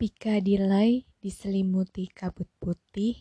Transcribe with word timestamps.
Piccadilly 0.00 1.04
diselimuti 1.20 2.08
kabut 2.08 2.48
putih, 2.56 3.20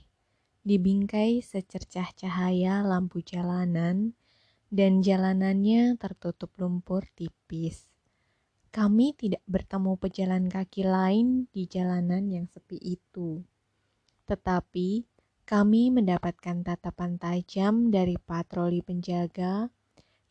dibingkai 0.63 1.43
secercah 1.43 2.07
cahaya 2.15 2.87
lampu 2.87 3.19
jalanan, 3.19 4.15
dan 4.71 5.03
jalanannya 5.03 5.99
tertutup 5.99 6.55
lumpur 6.55 7.03
tipis. 7.19 7.83
Kami 8.71 9.11
tidak 9.11 9.43
bertemu 9.43 9.99
pejalan 9.99 10.47
kaki 10.47 10.87
lain 10.87 11.51
di 11.51 11.67
jalanan 11.67 12.31
yang 12.31 12.47
sepi 12.47 12.79
itu. 12.79 13.43
Tetapi 14.23 15.03
kami 15.43 15.91
mendapatkan 15.91 16.63
tatapan 16.63 17.19
tajam 17.19 17.91
dari 17.91 18.15
patroli 18.15 18.79
penjaga 18.79 19.67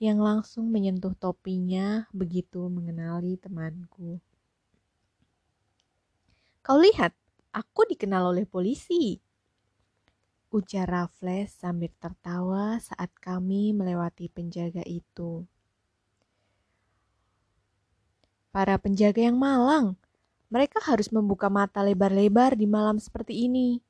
yang 0.01 0.17
langsung 0.17 0.73
menyentuh 0.73 1.13
topinya 1.13 2.09
begitu 2.17 2.73
mengenali 2.73 3.37
temanku. 3.37 4.25
Kau 6.69 6.77
lihat, 6.77 7.17
aku 7.49 7.89
dikenal 7.89 8.29
oleh 8.29 8.45
polisi. 8.45 9.17
Ujar 10.53 10.85
Raffles 10.85 11.57
sambil 11.57 11.89
tertawa 11.97 12.77
saat 12.77 13.09
kami 13.25 13.73
melewati 13.73 14.29
penjaga 14.29 14.85
itu. 14.85 15.49
Para 18.53 18.77
penjaga 18.77 19.17
yang 19.17 19.41
malang, 19.41 19.97
mereka 20.53 20.77
harus 20.85 21.09
membuka 21.09 21.49
mata 21.49 21.81
lebar-lebar 21.81 22.53
di 22.53 22.69
malam 22.69 23.01
seperti 23.01 23.49
ini. 23.49 23.81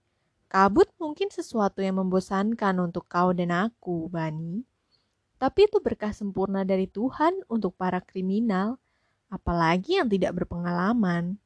Kabut 0.47 0.86
mungkin 1.02 1.34
sesuatu 1.34 1.83
yang 1.83 1.98
membosankan 1.98 2.78
untuk 2.78 3.10
kau 3.10 3.34
dan 3.34 3.50
aku, 3.50 4.06
Bani. 4.06 4.62
Tapi 5.34 5.66
itu 5.66 5.83
berkah 5.83 6.14
sempurna 6.14 6.62
dari 6.62 6.86
Tuhan 6.86 7.42
untuk 7.50 7.74
para 7.74 7.98
kriminal, 7.98 8.78
apalagi 9.34 9.98
yang 9.98 10.06
tidak 10.06 10.38
berpengalaman. 10.38 11.42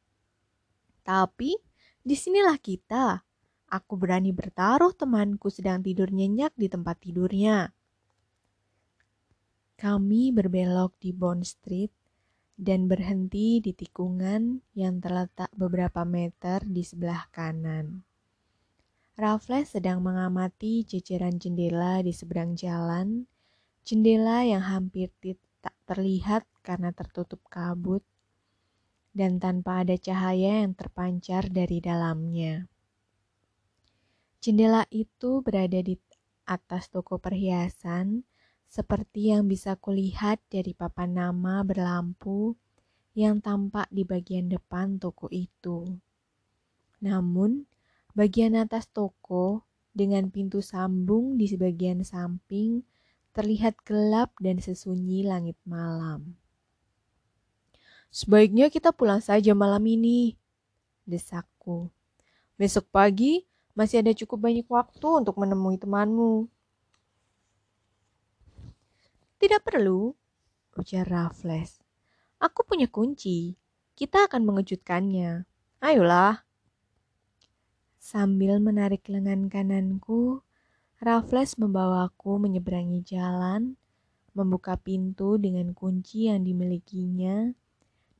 Tapi 1.02 1.54
di 2.02 2.14
sinilah 2.18 2.58
kita. 2.58 3.22
Aku 3.72 3.96
berani 3.96 4.36
bertaruh 4.36 4.92
temanku 4.92 5.48
sedang 5.48 5.80
tidur 5.80 6.12
nyenyak 6.12 6.52
di 6.60 6.68
tempat 6.68 7.00
tidurnya. 7.00 7.72
Kami 9.80 10.28
berbelok 10.28 10.94
di 11.00 11.10
Bond 11.16 11.42
Street 11.48 11.90
dan 12.52 12.84
berhenti 12.84 13.64
di 13.64 13.72
tikungan 13.72 14.60
yang 14.76 15.00
terletak 15.00 15.48
beberapa 15.56 16.04
meter 16.04 16.62
di 16.68 16.84
sebelah 16.84 17.26
kanan. 17.32 18.04
Raffles 19.16 19.72
sedang 19.72 20.04
mengamati 20.04 20.84
jajaran 20.84 21.40
jendela 21.40 22.04
di 22.04 22.12
seberang 22.12 22.54
jalan, 22.54 23.24
jendela 23.82 24.44
yang 24.44 24.62
hampir 24.62 25.08
tak 25.64 25.74
terlihat 25.88 26.44
karena 26.60 26.92
tertutup 26.92 27.40
kabut, 27.48 28.04
dan 29.12 29.40
tanpa 29.40 29.84
ada 29.84 29.96
cahaya 29.96 30.64
yang 30.64 30.76
terpancar 30.76 31.48
dari 31.48 31.80
dalamnya. 31.80 32.68
Jendela 34.42 34.88
itu 34.90 35.44
berada 35.44 35.78
di 35.78 35.94
atas 36.48 36.90
toko 36.90 37.20
perhiasan, 37.20 38.26
seperti 38.66 39.30
yang 39.30 39.46
bisa 39.46 39.76
kulihat 39.76 40.42
dari 40.48 40.72
papan 40.74 41.14
nama 41.14 41.62
berlampu 41.62 42.56
yang 43.12 43.38
tampak 43.38 43.86
di 43.92 44.02
bagian 44.02 44.48
depan 44.48 44.96
toko 44.98 45.28
itu. 45.30 45.86
Namun, 47.04 47.68
Bagian 48.12 48.60
atas 48.60 48.92
toko 48.92 49.64
dengan 49.96 50.28
pintu 50.28 50.60
sambung 50.60 51.40
di 51.40 51.48
sebagian 51.48 52.04
samping 52.04 52.84
terlihat 53.32 53.80
gelap 53.88 54.36
dan 54.36 54.60
sesunyi 54.60 55.24
langit 55.24 55.56
malam. 55.64 56.36
Sebaiknya 58.12 58.68
kita 58.68 58.92
pulang 58.92 59.24
saja 59.24 59.56
malam 59.56 59.80
ini, 59.88 60.36
desakku. 61.08 61.88
Besok 62.60 62.92
pagi 62.92 63.48
masih 63.72 64.04
ada 64.04 64.12
cukup 64.12 64.52
banyak 64.52 64.68
waktu 64.68 65.08
untuk 65.24 65.40
menemui 65.40 65.80
temanmu. 65.80 66.44
Tidak 69.40 69.64
perlu, 69.64 70.12
ujar 70.76 71.08
Raffles. 71.08 71.80
Aku 72.36 72.68
punya 72.68 72.84
kunci. 72.84 73.56
Kita 73.96 74.28
akan 74.28 74.44
mengejutkannya. 74.44 75.48
Ayolah. 75.80 76.44
Sambil 77.96 78.60
menarik 78.60 79.08
lengan 79.08 79.48
kananku, 79.48 80.44
Raffles 81.00 81.56
membawaku 81.56 82.36
menyeberangi 82.36 83.00
jalan, 83.08 83.80
membuka 84.36 84.76
pintu 84.76 85.40
dengan 85.40 85.72
kunci 85.72 86.28
yang 86.28 86.44
dimilikinya, 86.44 87.56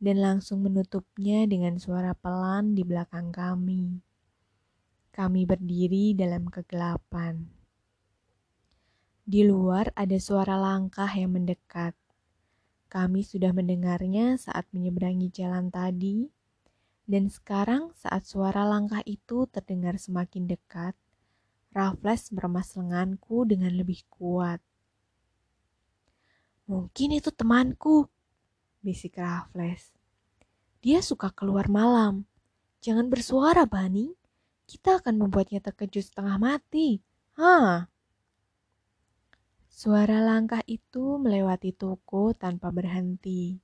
dan 0.02 0.18
langsung 0.18 0.66
menutupnya 0.66 1.46
dengan 1.46 1.78
suara 1.78 2.10
pelan 2.18 2.74
di 2.74 2.82
belakang 2.82 3.30
kami. 3.30 4.02
Kami 5.14 5.46
berdiri 5.46 6.18
dalam 6.18 6.50
kegelapan. 6.50 7.46
Di 9.22 9.46
luar 9.46 9.94
ada 9.94 10.18
suara 10.18 10.58
langkah 10.58 11.06
yang 11.14 11.38
mendekat. 11.38 11.94
Kami 12.90 13.22
sudah 13.22 13.54
mendengarnya 13.54 14.34
saat 14.34 14.66
menyeberangi 14.74 15.30
jalan 15.30 15.70
tadi 15.70 16.26
dan 17.06 17.30
sekarang 17.30 17.94
saat 17.94 18.26
suara 18.26 18.66
langkah 18.66 19.02
itu 19.06 19.46
terdengar 19.50 19.98
semakin 19.98 20.50
dekat, 20.50 20.94
Raffles 21.74 22.30
meremas 22.30 22.74
lenganku 22.78 23.42
dengan 23.48 23.74
lebih 23.74 24.06
kuat. 24.12 24.62
Mungkin 26.70 27.18
itu 27.18 27.34
temanku, 27.34 28.11
bisik 28.82 29.22
Raffles. 29.22 29.94
Dia 30.82 30.98
suka 30.98 31.30
keluar 31.30 31.70
malam. 31.70 32.26
Jangan 32.82 33.06
bersuara, 33.06 33.62
Bani. 33.62 34.10
Kita 34.66 34.98
akan 34.98 35.22
membuatnya 35.22 35.62
terkejut 35.62 36.02
setengah 36.10 36.36
mati. 36.42 36.98
Hah? 37.38 37.86
Suara 39.70 40.18
langkah 40.18 40.60
itu 40.66 41.22
melewati 41.22 41.70
toko 41.70 42.34
tanpa 42.34 42.74
berhenti. 42.74 43.62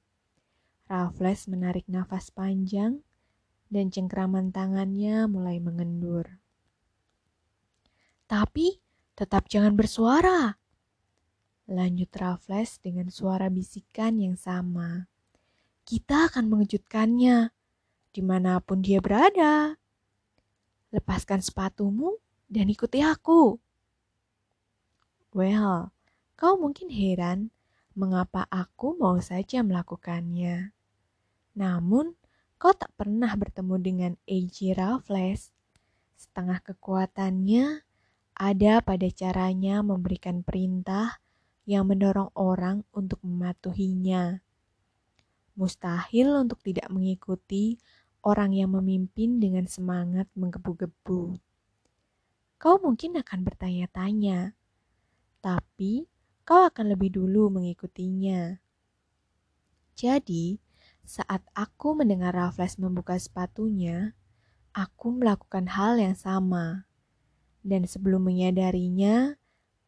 Raffles 0.86 1.50
menarik 1.50 1.84
nafas 1.90 2.30
panjang 2.30 3.02
dan 3.68 3.92
cengkraman 3.92 4.54
tangannya 4.54 5.28
mulai 5.28 5.60
mengendur. 5.60 6.40
Tapi 8.24 8.80
tetap 9.18 9.50
jangan 9.50 9.74
bersuara. 9.74 10.56
Lanjut 11.68 12.08
Raffles 12.16 12.80
dengan 12.80 13.12
suara 13.12 13.52
bisikan 13.52 14.16
yang 14.16 14.40
sama. 14.40 15.06
Kita 15.84 16.32
akan 16.32 16.48
mengejutkannya 16.48 17.52
di 18.10 18.22
mana 18.24 18.58
pun 18.64 18.80
dia 18.80 19.04
berada. 19.04 19.76
Lepaskan 20.88 21.44
sepatumu 21.44 22.16
dan 22.48 22.72
ikuti 22.72 23.04
aku. 23.04 23.60
Well, 25.36 25.92
kau 26.40 26.56
mungkin 26.56 26.88
heran 26.88 27.52
mengapa 27.92 28.48
aku 28.48 28.96
mau 28.96 29.20
saja 29.20 29.60
melakukannya. 29.60 30.72
Namun, 31.52 32.16
Kau 32.58 32.74
tak 32.74 32.90
pernah 32.98 33.30
bertemu 33.38 33.74
dengan 33.78 34.12
A.J. 34.26 34.74
Raffles. 34.74 35.54
Setengah 36.18 36.58
kekuatannya 36.58 37.86
ada 38.34 38.82
pada 38.82 39.06
caranya 39.14 39.78
memberikan 39.86 40.42
perintah 40.42 41.22
yang 41.68 41.84
mendorong 41.84 42.32
orang 42.32 42.80
untuk 42.96 43.20
mematuhinya. 43.20 44.40
Mustahil 45.52 46.32
untuk 46.48 46.64
tidak 46.64 46.88
mengikuti 46.88 47.76
orang 48.24 48.56
yang 48.56 48.72
memimpin 48.72 49.36
dengan 49.36 49.68
semangat 49.68 50.32
menggebu-gebu. 50.32 51.36
Kau 52.58 52.76
mungkin 52.80 53.20
akan 53.20 53.44
bertanya-tanya, 53.44 54.56
tapi 55.44 56.08
kau 56.42 56.64
akan 56.64 56.96
lebih 56.96 57.14
dulu 57.20 57.52
mengikutinya. 57.52 58.58
Jadi, 59.94 60.58
saat 61.06 61.46
aku 61.54 61.94
mendengar 61.94 62.34
Raffles 62.34 62.80
membuka 62.80 63.14
sepatunya, 63.20 64.18
aku 64.74 65.14
melakukan 65.14 65.70
hal 65.70 66.00
yang 66.02 66.18
sama. 66.18 66.88
Dan 67.62 67.86
sebelum 67.86 68.26
menyadarinya, 68.26 69.37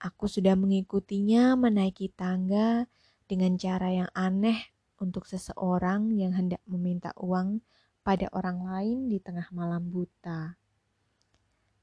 aku 0.01 0.27
sudah 0.27 0.57
mengikutinya 0.57 1.55
menaiki 1.61 2.11
tangga 2.17 2.89
dengan 3.29 3.55
cara 3.61 3.93
yang 3.93 4.11
aneh 4.17 4.73
untuk 4.97 5.29
seseorang 5.29 6.11
yang 6.17 6.33
hendak 6.33 6.65
meminta 6.65 7.13
uang 7.21 7.61
pada 8.01 8.27
orang 8.33 8.65
lain 8.65 8.99
di 9.13 9.21
tengah 9.21 9.47
malam 9.53 9.93
buta. 9.93 10.57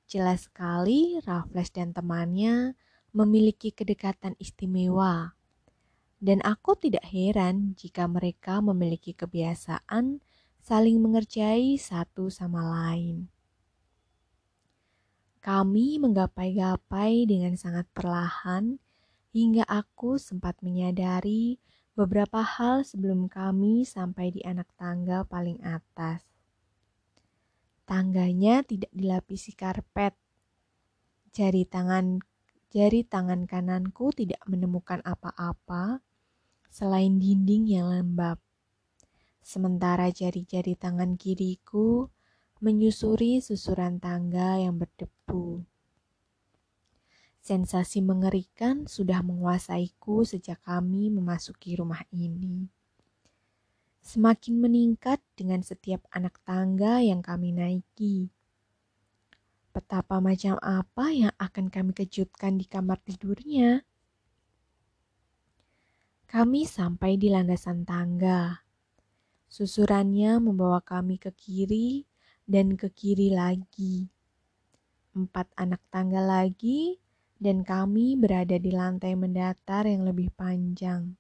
Jelas 0.09 0.49
sekali 0.49 1.21
Raffles 1.21 1.69
dan 1.69 1.93
temannya 1.93 2.73
memiliki 3.13 3.71
kedekatan 3.71 4.33
istimewa 4.41 5.37
dan 6.17 6.41
aku 6.41 6.73
tidak 6.73 7.05
heran 7.13 7.77
jika 7.77 8.09
mereka 8.09 8.57
memiliki 8.57 9.13
kebiasaan 9.13 10.17
saling 10.57 10.97
mengerjai 10.97 11.77
satu 11.77 12.33
sama 12.33 12.65
lain. 12.65 13.29
Kami 15.47 15.95
menggapai-gapai 16.03 17.23
dengan 17.23 17.55
sangat 17.55 17.87
perlahan 17.95 18.83
hingga 19.31 19.63
aku 19.63 20.19
sempat 20.19 20.59
menyadari 20.59 21.55
beberapa 21.95 22.43
hal 22.43 22.83
sebelum 22.83 23.31
kami 23.31 23.87
sampai 23.87 24.35
di 24.35 24.43
anak 24.43 24.67
tangga 24.75 25.23
paling 25.23 25.63
atas. 25.63 26.27
Tangganya 27.87 28.59
tidak 28.67 28.91
dilapisi 28.91 29.55
karpet. 29.55 30.19
Jari 31.31 31.63
tangan 31.63 32.19
jari 32.67 33.07
tangan 33.07 33.47
kananku 33.47 34.11
tidak 34.11 34.43
menemukan 34.51 34.99
apa-apa 35.07 36.03
selain 36.67 37.23
dinding 37.23 37.71
yang 37.71 37.87
lembab. 37.87 38.35
Sementara 39.39 40.11
jari-jari 40.11 40.75
tangan 40.75 41.15
kiriku 41.15 42.11
menyusuri 42.57 43.37
susuran 43.37 44.01
tangga 44.01 44.57
yang 44.57 44.81
berdebu. 44.81 45.61
Sensasi 47.37 48.03
mengerikan 48.03 48.89
sudah 48.89 49.23
menguasaiku 49.23 50.27
sejak 50.27 50.59
kami 50.65 51.07
memasuki 51.07 51.79
rumah 51.79 52.03
ini. 52.11 52.67
Semakin 54.03 54.59
meningkat 54.59 55.23
dengan 55.37 55.63
setiap 55.63 56.03
anak 56.11 56.41
tangga 56.43 56.99
yang 56.99 57.23
kami 57.23 57.55
naiki. 57.55 58.33
Betapa 59.71 60.17
macam 60.17 60.57
apa 60.59 61.13
yang 61.13 61.31
akan 61.37 61.69
kami 61.69 61.93
kejutkan 61.93 62.57
di 62.57 62.65
kamar 62.65 62.97
tidurnya. 63.05 63.85
Kami 66.27 66.67
sampai 66.67 67.15
di 67.15 67.31
landasan 67.31 67.87
tangga. 67.87 68.65
Susurannya 69.47 70.43
membawa 70.43 70.83
kami 70.83 71.15
ke 71.15 71.31
kiri 71.31 72.03
dan 72.47 72.79
ke 72.79 72.87
kiri 72.89 73.35
lagi. 73.35 74.07
Empat 75.11 75.51
anak 75.59 75.83
tangga 75.91 76.23
lagi, 76.23 76.95
dan 77.37 77.61
kami 77.61 78.17
berada 78.17 78.57
di 78.57 78.73
lantai 78.73 79.13
mendatar 79.13 79.85
yang 79.85 80.07
lebih 80.07 80.33
panjang. 80.33 81.13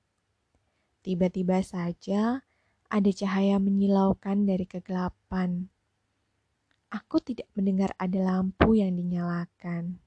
Tiba-tiba 1.05 1.61
saja 1.61 2.41
ada 2.87 3.09
cahaya 3.11 3.59
menyilaukan 3.59 4.47
dari 4.47 4.65
kegelapan. 4.65 5.67
Aku 6.87 7.19
tidak 7.19 7.51
mendengar 7.53 7.91
ada 7.99 8.17
lampu 8.23 8.79
yang 8.79 8.95
dinyalakan. 8.95 9.99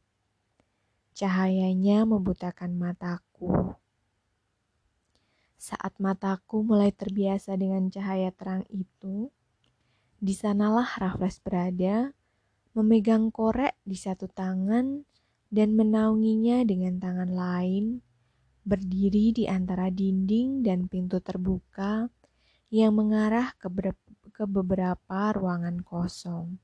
Cahayanya 1.13 2.09
membutakan 2.09 2.81
mataku. 2.81 3.77
Saat 5.61 6.01
mataku 6.01 6.65
mulai 6.65 6.89
terbiasa 6.89 7.53
dengan 7.61 7.93
cahaya 7.93 8.33
terang 8.33 8.65
itu, 8.73 9.29
di 10.21 10.37
sanalah 10.37 11.01
Raffles 11.01 11.41
berada, 11.41 12.13
memegang 12.77 13.33
korek 13.33 13.73
di 13.89 13.97
satu 13.97 14.29
tangan 14.29 15.09
dan 15.49 15.73
menaunginya 15.73 16.61
dengan 16.69 17.01
tangan 17.01 17.33
lain, 17.33 18.05
berdiri 18.61 19.33
di 19.33 19.49
antara 19.49 19.89
dinding 19.89 20.61
dan 20.61 20.93
pintu 20.93 21.25
terbuka 21.25 22.13
yang 22.69 23.01
mengarah 23.01 23.57
ke, 23.57 23.73
ke 24.29 24.45
beberapa 24.45 25.33
ruangan 25.33 25.81
kosong. 25.81 26.61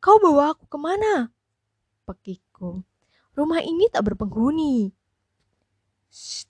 Kau 0.00 0.16
bawa 0.16 0.56
aku 0.56 0.64
ke 0.64 0.78
mana? 0.80 1.28
Pekikku. 2.08 2.80
Rumah 3.36 3.60
ini 3.60 3.92
tak 3.92 4.08
berpenghuni. 4.08 4.92
Shh, 6.08 6.48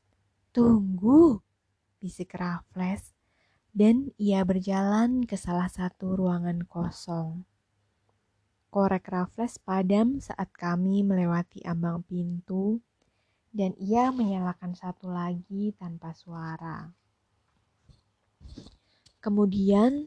tunggu, 0.54 1.42
bisik 1.98 2.34
Raffles 2.38 3.13
dan 3.74 4.14
ia 4.22 4.46
berjalan 4.46 5.26
ke 5.26 5.34
salah 5.34 5.66
satu 5.66 6.14
ruangan 6.14 6.62
kosong. 6.62 7.42
Korek 8.70 9.10
Raffles 9.10 9.58
padam 9.58 10.22
saat 10.22 10.54
kami 10.54 11.02
melewati 11.02 11.58
ambang 11.66 12.06
pintu, 12.06 12.78
dan 13.50 13.74
ia 13.82 14.14
menyalakan 14.14 14.78
satu 14.78 15.10
lagi 15.10 15.74
tanpa 15.74 16.14
suara. 16.14 16.94
Kemudian 19.18 20.06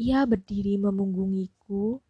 ia 0.00 0.24
berdiri 0.24 0.80
memunggungiku, 0.80 2.00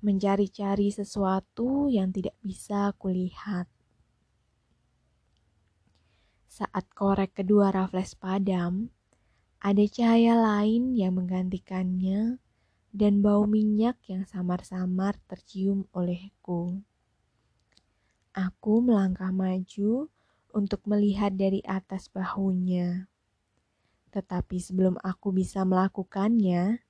mencari-cari 0.00 0.88
sesuatu 0.88 1.92
yang 1.92 2.12
tidak 2.12 2.36
bisa 2.40 2.96
kulihat. 2.96 3.68
Saat 6.48 6.88
korek 6.96 7.36
kedua 7.36 7.68
Raffles 7.72 8.16
padam, 8.16 8.88
ada 9.60 9.84
cahaya 9.88 10.36
lain 10.36 10.92
yang 10.92 11.16
menggantikannya 11.16 12.38
dan 12.96 13.20
bau 13.20 13.44
minyak 13.44 14.00
yang 14.08 14.24
samar-samar 14.24 15.20
tercium 15.28 15.84
olehku. 15.92 16.80
Aku 18.36 18.84
melangkah 18.84 19.32
maju 19.32 20.08
untuk 20.52 20.80
melihat 20.88 21.36
dari 21.36 21.60
atas 21.64 22.08
bahunya. 22.08 23.08
Tetapi 24.12 24.56
sebelum 24.56 24.96
aku 25.04 25.32
bisa 25.32 25.64
melakukannya, 25.68 26.80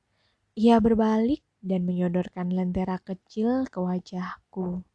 ia 0.54 0.76
berbalik 0.78 1.42
dan 1.58 1.82
menyodorkan 1.82 2.54
lentera 2.54 3.02
kecil 3.02 3.66
ke 3.66 3.82
wajahku. 3.82 4.86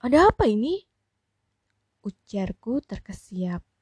Ada 0.00 0.32
apa 0.32 0.44
ini? 0.48 0.84
Ujarku 2.04 2.84
terkesiap. 2.84 3.73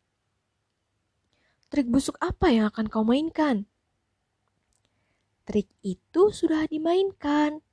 Trik 1.73 1.89
busuk 1.89 2.21
apa 2.21 2.53
yang 2.53 2.69
akan 2.69 2.85
kau 2.93 3.01
mainkan? 3.01 3.65
Trik 5.49 5.73
itu 5.81 6.29
sudah 6.29 6.69
dimainkan. 6.69 7.65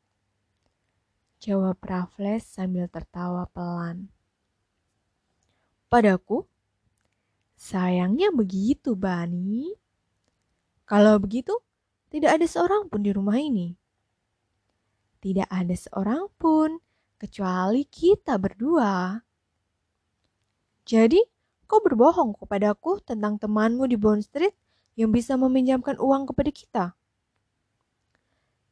Jawab 1.43 1.83
Raffles 1.83 2.47
sambil 2.47 2.87
tertawa 2.87 3.43
pelan. 3.51 4.07
Padaku? 5.91 6.47
Sayangnya 7.59 8.31
begitu, 8.31 8.95
Bani. 8.95 9.75
Kalau 10.87 11.19
begitu, 11.19 11.59
tidak 12.07 12.39
ada 12.39 12.47
seorang 12.47 12.87
pun 12.87 13.03
di 13.03 13.11
rumah 13.11 13.35
ini. 13.35 13.75
Tidak 15.19 15.51
ada 15.51 15.75
seorang 15.75 16.31
pun, 16.39 16.79
kecuali 17.19 17.83
kita 17.83 18.39
berdua. 18.39 19.19
Jadi, 20.87 21.19
Kau 21.69 21.85
berbohong 21.85 22.33
kepadaku 22.33 22.97
tentang 23.05 23.37
temanmu 23.37 23.85
di 23.85 23.93
Bond 23.93 24.25
Street 24.25 24.57
yang 24.97 25.13
bisa 25.13 25.37
meminjamkan 25.37 26.01
uang 26.01 26.25
kepada 26.33 26.49
kita. 26.49 26.85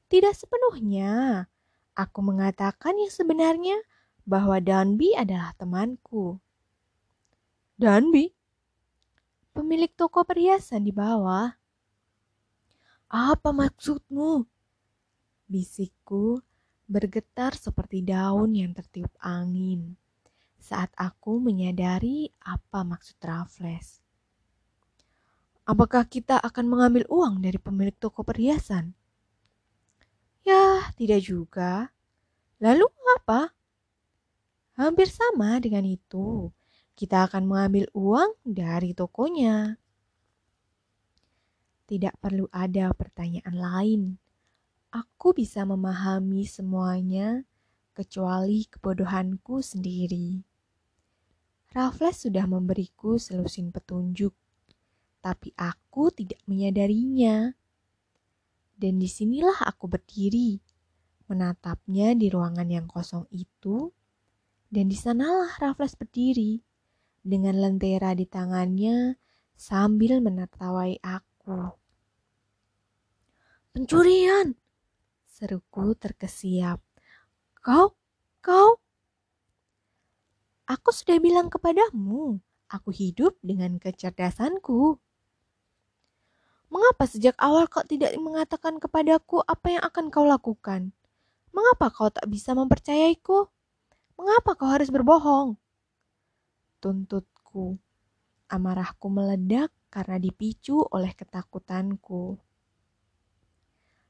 Tidak 0.10 0.34
sepenuhnya. 0.34 1.46
Aku 1.94 2.26
mengatakan 2.26 2.98
yang 2.98 3.14
sebenarnya 3.14 3.78
bahwa 4.26 4.58
Danby 4.58 5.14
adalah 5.14 5.54
temanku. 5.54 6.42
Danby? 7.78 8.34
Pemilik 9.54 9.94
toko 9.94 10.26
perhiasan 10.26 10.82
di 10.82 10.90
bawah. 10.90 11.54
Apa 13.14 13.54
maksudmu? 13.54 14.42
Bisikku 15.46 16.42
bergetar 16.90 17.54
seperti 17.54 18.02
daun 18.02 18.58
yang 18.58 18.74
tertiup 18.74 19.14
angin 19.22 19.94
saat 20.58 20.92
aku 20.98 21.40
menyadari 21.40 22.34
apa 22.44 22.82
maksud 22.84 23.18
Raffles. 23.22 24.02
Apakah 25.68 26.08
kita 26.08 26.40
akan 26.40 26.66
mengambil 26.72 27.04
uang 27.12 27.44
dari 27.44 27.60
pemilik 27.60 27.96
toko 27.96 28.24
perhiasan? 28.24 28.96
Ya, 30.48 30.96
tidak 30.96 31.28
juga. 31.28 31.92
Lalu 32.64 32.88
apa? 33.20 33.52
Hampir 34.80 35.12
sama 35.12 35.60
dengan 35.60 35.84
itu. 35.84 36.56
Kita 36.96 37.28
akan 37.28 37.44
mengambil 37.44 37.92
uang 37.92 38.32
dari 38.48 38.96
tokonya. 38.96 39.76
Tidak 41.84 42.16
perlu 42.16 42.48
ada 42.48 42.96
pertanyaan 42.96 43.56
lain. 43.60 44.02
Aku 44.96 45.36
bisa 45.36 45.68
memahami 45.68 46.48
semuanya 46.48 47.44
kecuali 47.92 48.64
kebodohanku 48.72 49.60
sendiri. 49.60 50.47
Raffles 51.78 52.26
sudah 52.26 52.50
memberiku 52.50 53.22
selusin 53.22 53.70
petunjuk, 53.70 54.34
tapi 55.22 55.54
aku 55.54 56.10
tidak 56.10 56.42
menyadarinya. 56.50 57.54
Dan 58.74 58.98
di 58.98 59.06
sinilah 59.06 59.62
aku 59.62 59.86
berdiri, 59.86 60.58
menatapnya 61.30 62.18
di 62.18 62.34
ruangan 62.34 62.66
yang 62.66 62.90
kosong 62.90 63.30
itu, 63.30 63.94
dan 64.74 64.90
di 64.90 64.98
sanalah 64.98 65.54
Raffles 65.62 65.94
berdiri, 65.94 66.66
dengan 67.22 67.62
lentera 67.62 68.18
di 68.18 68.26
tangannya 68.26 69.14
sambil 69.54 70.18
menertawai 70.18 70.98
aku. 71.06 71.78
Pencurian! 73.78 74.58
Seruku 75.30 75.94
terkesiap. 75.94 76.82
Kau, 77.62 77.94
kau, 78.42 78.82
Aku 80.68 80.92
sudah 80.92 81.16
bilang 81.24 81.48
kepadamu, 81.48 82.44
aku 82.68 82.92
hidup 82.92 83.40
dengan 83.40 83.80
kecerdasanku. 83.80 85.00
Mengapa 86.68 87.08
sejak 87.08 87.40
awal 87.40 87.72
kau 87.72 87.88
tidak 87.88 88.12
mengatakan 88.20 88.76
kepadaku 88.76 89.40
apa 89.48 89.80
yang 89.80 89.84
akan 89.88 90.12
kau 90.12 90.28
lakukan? 90.28 90.92
Mengapa 91.56 91.88
kau 91.88 92.12
tak 92.12 92.28
bisa 92.28 92.52
mempercayaiku? 92.52 93.48
Mengapa 94.20 94.60
kau 94.60 94.68
harus 94.68 94.92
berbohong? 94.92 95.56
Tuntutku. 96.84 97.80
Amarahku 98.52 99.08
meledak 99.08 99.72
karena 99.88 100.20
dipicu 100.20 100.84
oleh 100.92 101.16
ketakutanku. 101.16 102.36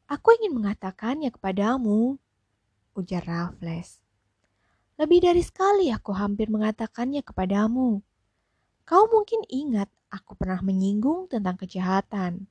Aku 0.09 0.27
ingin 0.41 0.57
mengatakannya 0.57 1.29
kepadamu, 1.29 2.17
ujar 2.97 3.21
Raffles. 3.29 4.06
Lebih 4.97 5.29
dari 5.29 5.45
sekali 5.45 5.93
aku 5.93 6.09
hampir 6.09 6.49
mengatakannya 6.49 7.21
kepadamu. 7.21 8.01
Kau 8.81 9.05
mungkin 9.05 9.45
ingat 9.45 9.93
aku 10.09 10.33
pernah 10.33 10.57
menyinggung 10.65 11.29
tentang 11.29 11.53
kejahatan. 11.53 12.49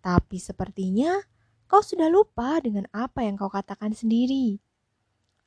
Tapi 0.00 0.40
sepertinya 0.40 1.20
kau 1.68 1.84
sudah 1.84 2.08
lupa 2.08 2.56
dengan 2.64 2.88
apa 2.96 3.28
yang 3.28 3.36
kau 3.36 3.52
katakan 3.52 3.92
sendiri. 3.92 4.56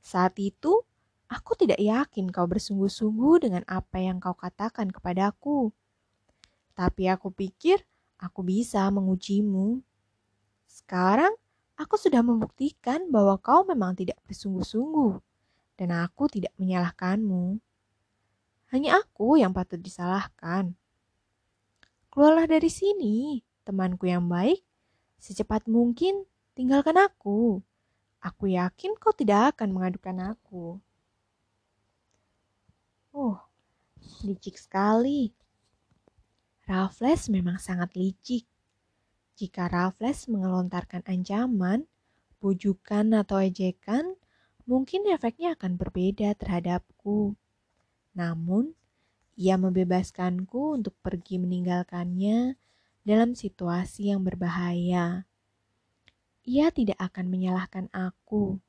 Saat 0.05 0.37
itu, 0.37 0.85
aku 1.25 1.57
tidak 1.57 1.81
yakin 1.81 2.29
kau 2.29 2.45
bersungguh-sungguh 2.45 3.49
dengan 3.49 3.65
apa 3.65 3.97
yang 3.97 4.21
kau 4.21 4.37
katakan 4.37 4.93
kepadaku. 4.93 5.73
Tapi 6.77 7.09
aku 7.09 7.33
pikir 7.33 7.81
aku 8.21 8.45
bisa 8.45 8.85
mengujimu. 8.93 9.81
Sekarang, 10.69 11.33
aku 11.73 11.97
sudah 11.97 12.21
membuktikan 12.21 13.09
bahwa 13.09 13.41
kau 13.41 13.65
memang 13.65 13.97
tidak 13.97 14.21
bersungguh-sungguh 14.29 15.32
dan 15.77 15.89
aku 15.93 16.29
tidak 16.29 16.53
menyalahkanmu. 16.61 17.57
Hanya 18.73 19.01
aku 19.01 19.37
yang 19.37 19.53
patut 19.53 19.77
disalahkan. 19.77 20.73
Keluarlah 22.09 22.45
dari 22.45 22.69
sini, 22.69 23.41
temanku 23.65 24.09
yang 24.09 24.25
baik. 24.29 24.61
Secepat 25.17 25.65
mungkin 25.69 26.25
tinggalkan 26.53 26.97
aku. 26.97 27.61
Aku 28.23 28.49
yakin 28.49 28.95
kau 28.97 29.13
tidak 29.13 29.57
akan 29.57 29.75
mengadukan 29.75 30.35
aku. 30.35 30.79
Oh, 33.13 33.37
licik 34.25 34.57
sekali. 34.57 35.33
Raffles 36.65 37.27
memang 37.27 37.59
sangat 37.59 37.93
licik. 37.93 38.47
Jika 39.35 39.67
Raffles 39.67 40.29
mengelontarkan 40.31 41.03
ancaman, 41.03 41.85
bujukan 42.39 43.11
atau 43.17 43.43
ejekan, 43.43 44.15
mungkin 44.63 45.07
efeknya 45.11 45.55
akan 45.55 45.75
berbeda 45.75 46.35
terhadapku. 46.39 47.35
Namun, 48.15 48.75
ia 49.33 49.57
membebaskanku 49.57 50.77
untuk 50.77 50.93
pergi 51.01 51.41
meninggalkannya 51.41 52.55
dalam 53.01 53.33
situasi 53.33 54.13
yang 54.13 54.21
berbahaya. 54.21 55.25
Ia 56.43 56.69
tidak 56.75 56.99
akan 56.99 57.25
menyalahkan 57.31 57.87
aku. 57.95 58.59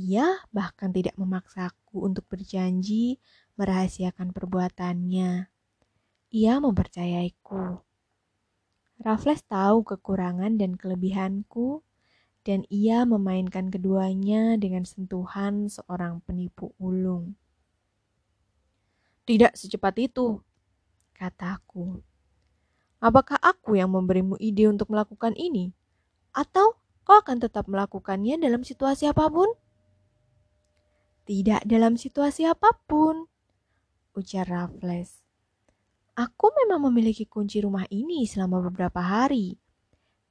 Ia 0.00 0.48
bahkan 0.48 0.90
tidak 0.90 1.12
memaksaku 1.20 2.08
untuk 2.08 2.24
berjanji 2.26 3.20
merahasiakan 3.60 4.32
perbuatannya. 4.32 5.52
Ia 6.30 6.52
mempercayaiku. 6.62 7.84
Raffles 9.00 9.44
tahu 9.44 9.84
kekurangan 9.84 10.60
dan 10.60 10.76
kelebihanku 10.76 11.84
dan 12.50 12.66
ia 12.66 13.06
memainkan 13.06 13.70
keduanya 13.70 14.58
dengan 14.58 14.82
sentuhan 14.82 15.70
seorang 15.70 16.18
penipu 16.26 16.74
ulung. 16.82 17.38
Tidak 19.22 19.54
secepat 19.54 19.94
itu, 20.02 20.42
kataku. 21.14 22.02
Apakah 22.98 23.38
aku 23.38 23.78
yang 23.78 23.94
memberimu 23.94 24.34
ide 24.42 24.66
untuk 24.66 24.90
melakukan 24.90 25.38
ini? 25.38 25.70
Atau 26.34 26.74
kau 27.06 27.22
akan 27.22 27.38
tetap 27.38 27.70
melakukannya 27.70 28.34
dalam 28.42 28.66
situasi 28.66 29.06
apa 29.06 29.30
pun? 29.30 29.54
Tidak 31.30 31.70
dalam 31.70 31.94
situasi 31.94 32.50
apa 32.50 32.74
pun, 32.90 33.30
ujar 34.18 34.50
Raffles. 34.50 35.22
Aku 36.18 36.50
memang 36.66 36.90
memiliki 36.90 37.30
kunci 37.30 37.62
rumah 37.62 37.86
ini 37.94 38.26
selama 38.26 38.58
beberapa 38.66 38.98
hari. 38.98 39.54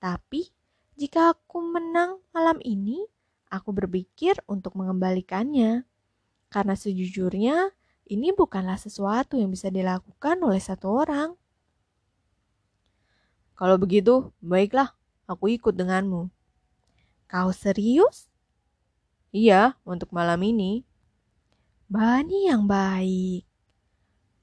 Tapi 0.04 0.59
jika 1.00 1.32
aku 1.32 1.64
menang 1.64 2.20
malam 2.36 2.60
ini, 2.60 3.00
aku 3.48 3.72
berpikir 3.72 4.36
untuk 4.52 4.76
mengembalikannya. 4.76 5.88
Karena 6.52 6.76
sejujurnya, 6.76 7.72
ini 8.12 8.36
bukanlah 8.36 8.76
sesuatu 8.76 9.40
yang 9.40 9.48
bisa 9.48 9.72
dilakukan 9.72 10.44
oleh 10.44 10.60
satu 10.60 10.92
orang. 10.92 11.40
Kalau 13.56 13.80
begitu, 13.80 14.36
baiklah, 14.44 14.92
aku 15.24 15.56
ikut 15.56 15.72
denganmu. 15.72 16.28
Kau 17.32 17.50
serius? 17.56 18.28
Iya, 19.32 19.80
untuk 19.88 20.12
malam 20.12 20.44
ini. 20.44 20.84
Bani 21.88 22.52
yang 22.52 22.68
baik. 22.68 23.48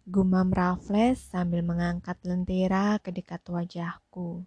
Gumam 0.08 0.54
Raffles 0.54 1.20
sambil 1.20 1.60
mengangkat 1.60 2.16
lentera 2.25 2.96
ke 3.02 3.12
dekat 3.12 3.42
wajahku. 3.50 4.46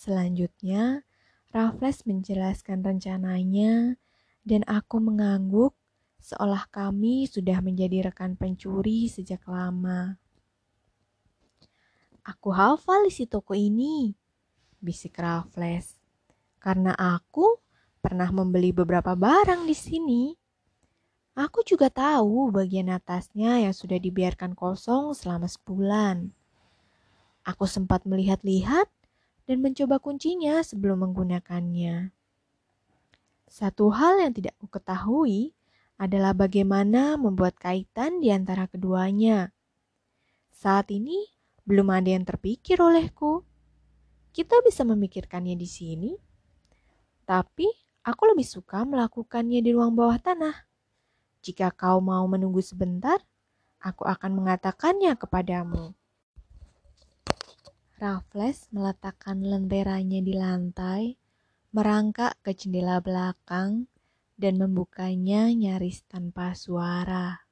Selanjutnya, 0.00 1.04
Raffles 1.52 2.08
menjelaskan 2.08 2.80
rencananya 2.80 4.00
dan 4.48 4.64
aku 4.64 4.96
mengangguk 4.96 5.76
seolah 6.16 6.64
kami 6.72 7.28
sudah 7.28 7.60
menjadi 7.60 8.08
rekan 8.08 8.32
pencuri 8.32 9.12
sejak 9.12 9.44
lama. 9.44 10.16
Aku 12.24 12.48
hafal 12.48 13.12
isi 13.12 13.28
toko 13.28 13.52
ini, 13.52 14.16
bisik 14.80 15.20
Raffles, 15.20 16.00
karena 16.56 16.96
aku 16.96 17.60
pernah 18.00 18.32
membeli 18.32 18.72
beberapa 18.72 19.12
barang 19.12 19.68
di 19.68 19.76
sini. 19.76 20.22
Aku 21.36 21.60
juga 21.60 21.92
tahu 21.92 22.48
bagian 22.48 22.88
atasnya 22.88 23.68
yang 23.68 23.76
sudah 23.76 24.00
dibiarkan 24.00 24.56
kosong 24.56 25.12
selama 25.12 25.44
sebulan. 25.44 26.32
Aku 27.44 27.68
sempat 27.68 28.08
melihat-lihat 28.08 28.88
dan 29.44 29.64
mencoba 29.64 30.00
kuncinya 30.00 30.60
sebelum 30.64 31.08
menggunakannya. 31.08 32.12
Satu 33.50 33.90
hal 33.90 34.22
yang 34.22 34.32
tidak 34.32 34.54
kuketahui 34.62 35.52
adalah 36.00 36.32
bagaimana 36.32 37.20
membuat 37.20 37.60
kaitan 37.60 38.24
di 38.24 38.32
antara 38.32 38.64
keduanya. 38.70 39.52
Saat 40.48 40.88
ini 40.94 41.28
belum 41.68 41.92
ada 41.92 42.10
yang 42.14 42.24
terpikir 42.24 42.80
olehku. 42.80 43.44
Kita 44.30 44.62
bisa 44.62 44.86
memikirkannya 44.86 45.58
di 45.58 45.66
sini, 45.66 46.14
tapi 47.26 47.66
aku 48.06 48.30
lebih 48.30 48.46
suka 48.46 48.86
melakukannya 48.86 49.58
di 49.58 49.70
ruang 49.74 49.98
bawah 49.98 50.16
tanah. 50.22 50.54
Jika 51.42 51.74
kau 51.74 51.98
mau 51.98 52.22
menunggu 52.30 52.62
sebentar, 52.62 53.18
aku 53.82 54.06
akan 54.06 54.38
mengatakannya 54.38 55.18
kepadamu. 55.18 55.90
Raffles 58.00 58.64
meletakkan 58.72 59.44
lenteranya 59.44 60.24
di 60.24 60.32
lantai, 60.32 61.20
merangkak 61.76 62.32
ke 62.40 62.56
jendela 62.56 62.96
belakang, 63.04 63.92
dan 64.40 64.56
membukanya 64.56 65.52
nyaris 65.52 66.00
tanpa 66.08 66.56
suara. 66.56 67.44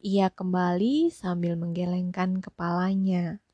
Ia 0.00 0.32
kembali 0.32 1.12
sambil 1.12 1.60
menggelengkan 1.60 2.40
kepalanya. 2.40 3.44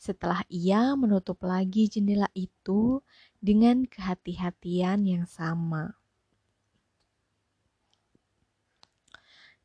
Setelah 0.00 0.48
ia 0.48 0.96
menutup 0.96 1.44
lagi 1.44 1.92
jendela 1.92 2.32
itu 2.32 3.04
dengan 3.36 3.84
kehati-hatian 3.84 5.04
yang 5.04 5.28
sama. 5.28 5.92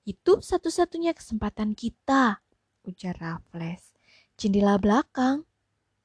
Itu 0.04 0.44
satu-satunya 0.44 1.16
kesempatan 1.16 1.72
kita, 1.72 2.44
ujar 2.84 3.16
Raffles. 3.16 3.96
Jendela 4.36 4.76
belakang 4.76 5.48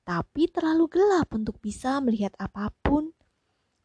tapi 0.05 0.53
terlalu 0.53 0.87
gelap 0.93 1.33
untuk 1.33 1.57
bisa 1.65 1.99
melihat 2.05 2.37
apa 2.37 2.69
pun, 2.85 3.17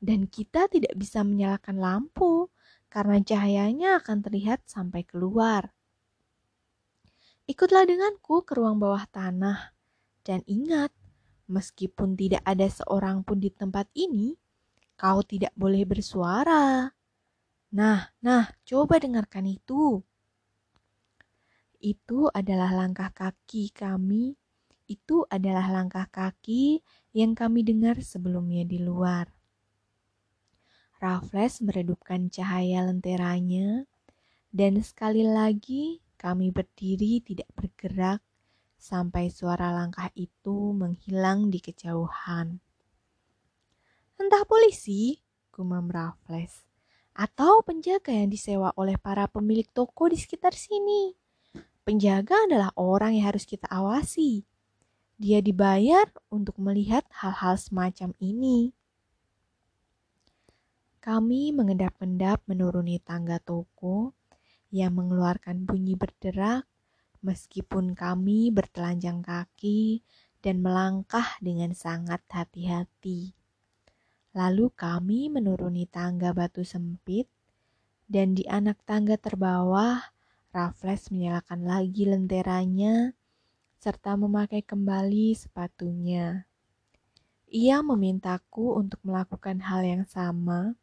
dan 0.04 0.28
kita 0.28 0.68
tidak 0.68 0.92
bisa 1.00 1.24
menyalakan 1.24 1.80
lampu 1.80 2.52
karena 2.92 3.24
cahayanya 3.24 4.04
akan 4.04 4.20
terlihat 4.20 4.64
sampai 4.68 5.08
keluar. 5.08 5.72
Ikutlah 7.48 7.88
denganku 7.88 8.44
ke 8.44 8.54
ruang 8.54 8.78
bawah 8.78 9.08
tanah, 9.10 9.74
dan 10.22 10.44
ingat, 10.46 10.92
meskipun 11.50 12.14
tidak 12.14 12.44
ada 12.46 12.68
seorang 12.68 13.26
pun 13.26 13.40
di 13.42 13.50
tempat 13.50 13.90
ini, 13.96 14.38
kau 15.00 15.24
tidak 15.24 15.56
boleh 15.56 15.88
bersuara. 15.88 16.92
Nah, 17.74 18.00
nah, 18.22 18.44
coba 18.68 19.00
dengarkan 19.00 19.50
itu. 19.50 20.04
Itu 21.80 22.28
adalah 22.36 22.76
langkah 22.76 23.10
kaki 23.16 23.72
kami 23.72 24.36
itu 24.90 25.24
adalah 25.30 25.70
langkah 25.70 26.10
kaki 26.10 26.82
yang 27.14 27.38
kami 27.38 27.62
dengar 27.62 28.02
sebelumnya 28.02 28.66
di 28.66 28.82
luar. 28.82 29.30
Raffles 31.00 31.64
meredupkan 31.64 32.28
cahaya 32.28 32.84
lenteranya, 32.84 33.88
dan 34.52 34.82
sekali 34.84 35.24
lagi 35.24 36.04
kami 36.20 36.52
berdiri 36.52 37.24
tidak 37.24 37.48
bergerak 37.56 38.20
sampai 38.76 39.32
suara 39.32 39.72
langkah 39.72 40.12
itu 40.18 40.76
menghilang 40.76 41.48
di 41.48 41.64
kejauhan. 41.64 42.60
Entah 44.20 44.44
polisi, 44.44 45.24
gumam 45.56 45.88
Raffles, 45.88 46.68
atau 47.16 47.64
penjaga 47.64 48.12
yang 48.12 48.28
disewa 48.28 48.76
oleh 48.76 49.00
para 49.00 49.32
pemilik 49.32 49.68
toko 49.72 50.12
di 50.12 50.20
sekitar 50.20 50.52
sini. 50.52 51.16
Penjaga 51.88 52.44
adalah 52.44 52.76
orang 52.76 53.16
yang 53.16 53.32
harus 53.32 53.48
kita 53.48 53.72
awasi 53.72 54.44
dia 55.20 55.44
dibayar 55.44 56.08
untuk 56.32 56.56
melihat 56.64 57.04
hal-hal 57.12 57.60
semacam 57.60 58.16
ini. 58.24 58.72
Kami 61.04 61.52
mengendap-endap 61.52 62.40
menuruni 62.48 63.04
tangga 63.04 63.36
toko 63.44 64.16
yang 64.72 64.96
mengeluarkan 64.96 65.68
bunyi 65.68 66.00
berderak 66.00 66.64
meskipun 67.20 68.00
kami 68.00 68.48
bertelanjang 68.48 69.20
kaki 69.20 70.08
dan 70.40 70.64
melangkah 70.64 71.36
dengan 71.44 71.76
sangat 71.76 72.24
hati-hati. 72.32 73.36
Lalu 74.32 74.72
kami 74.72 75.28
menuruni 75.28 75.84
tangga 75.84 76.32
batu 76.32 76.64
sempit 76.64 77.28
dan 78.08 78.40
di 78.40 78.48
anak 78.48 78.80
tangga 78.88 79.20
terbawah 79.20 80.00
Raffles 80.56 81.12
menyalakan 81.12 81.68
lagi 81.68 82.08
lenteranya 82.08 83.19
serta 83.80 84.20
memakai 84.20 84.60
kembali 84.60 85.32
sepatunya. 85.40 86.44
Ia 87.48 87.80
memintaku 87.80 88.76
untuk 88.76 89.00
melakukan 89.08 89.64
hal 89.64 89.88
yang 89.88 90.04
sama 90.04 90.76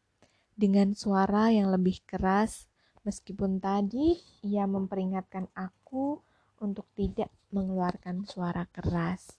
dengan 0.57 0.97
suara 0.97 1.53
yang 1.53 1.69
lebih 1.69 2.01
keras, 2.09 2.73
meskipun 3.05 3.61
tadi 3.61 4.17
ia 4.41 4.65
memperingatkan 4.65 5.53
aku 5.53 6.25
untuk 6.57 6.89
tidak 6.97 7.29
mengeluarkan 7.53 8.25
suara 8.25 8.65
keras. 8.73 9.37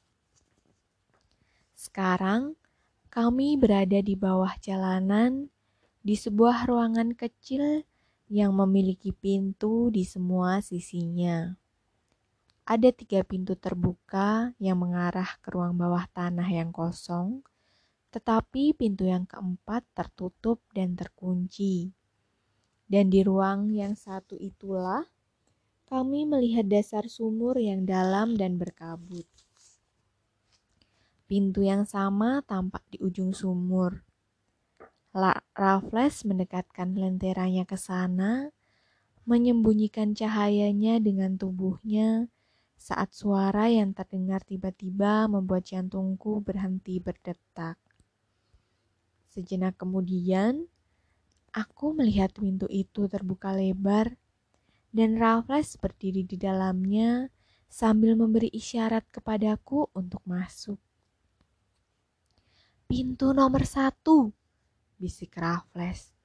Sekarang 1.74 2.54
kami 3.10 3.58
berada 3.58 3.98
di 4.06 4.14
bawah 4.14 4.54
jalanan 4.62 5.50
di 6.06 6.14
sebuah 6.14 6.70
ruangan 6.70 7.18
kecil 7.18 7.82
yang 8.30 8.54
memiliki 8.54 9.10
pintu 9.10 9.90
di 9.90 10.06
semua 10.06 10.62
sisinya. 10.62 11.58
Ada 12.68 12.92
tiga 12.92 13.24
pintu 13.24 13.56
terbuka 13.56 14.52
yang 14.60 14.84
mengarah 14.84 15.40
ke 15.40 15.56
ruang 15.56 15.80
bawah 15.80 16.04
tanah 16.12 16.52
yang 16.52 16.76
kosong, 16.76 17.40
tetapi 18.12 18.76
pintu 18.76 19.08
yang 19.08 19.24
keempat 19.24 19.88
tertutup 19.96 20.60
dan 20.76 20.92
terkunci. 21.00 21.96
Dan 22.84 23.08
di 23.08 23.24
ruang 23.24 23.72
yang 23.72 23.96
satu 23.96 24.36
itulah 24.36 25.08
kami 25.88 26.28
melihat 26.28 26.68
dasar 26.68 27.08
sumur 27.08 27.56
yang 27.56 27.88
dalam 27.88 28.36
dan 28.36 28.60
berkabut. 28.60 29.24
Pintu 31.24 31.64
yang 31.64 31.88
sama 31.88 32.44
tampak 32.44 32.84
di 32.92 33.00
ujung 33.00 33.32
sumur. 33.32 34.04
Raffles 35.56 36.28
mendekatkan 36.28 37.00
lenteranya 37.00 37.64
ke 37.64 37.80
sana, 37.80 38.52
menyembunyikan 39.24 40.12
cahayanya 40.12 41.00
dengan 41.00 41.40
tubuhnya 41.40 42.28
saat 42.78 43.12
suara 43.12 43.68
yang 43.68 43.92
terdengar 43.92 44.46
tiba-tiba 44.46 45.26
membuat 45.26 45.68
jantungku 45.68 46.46
berhenti 46.46 47.02
berdetak. 47.02 47.76
Sejenak 49.28 49.76
kemudian, 49.82 50.70
aku 51.52 51.98
melihat 51.98 52.32
pintu 52.38 52.70
itu 52.70 53.10
terbuka 53.10 53.52
lebar 53.52 54.14
dan 54.94 55.18
Raffles 55.18 55.76
berdiri 55.78 56.24
di 56.24 56.38
dalamnya 56.38 57.34
sambil 57.68 58.16
memberi 58.16 58.48
isyarat 58.54 59.10
kepadaku 59.12 59.92
untuk 59.92 60.24
masuk. 60.24 60.80
Pintu 62.88 63.36
nomor 63.36 63.68
satu, 63.68 64.32
bisik 64.96 65.36
Raffles. 65.36 66.16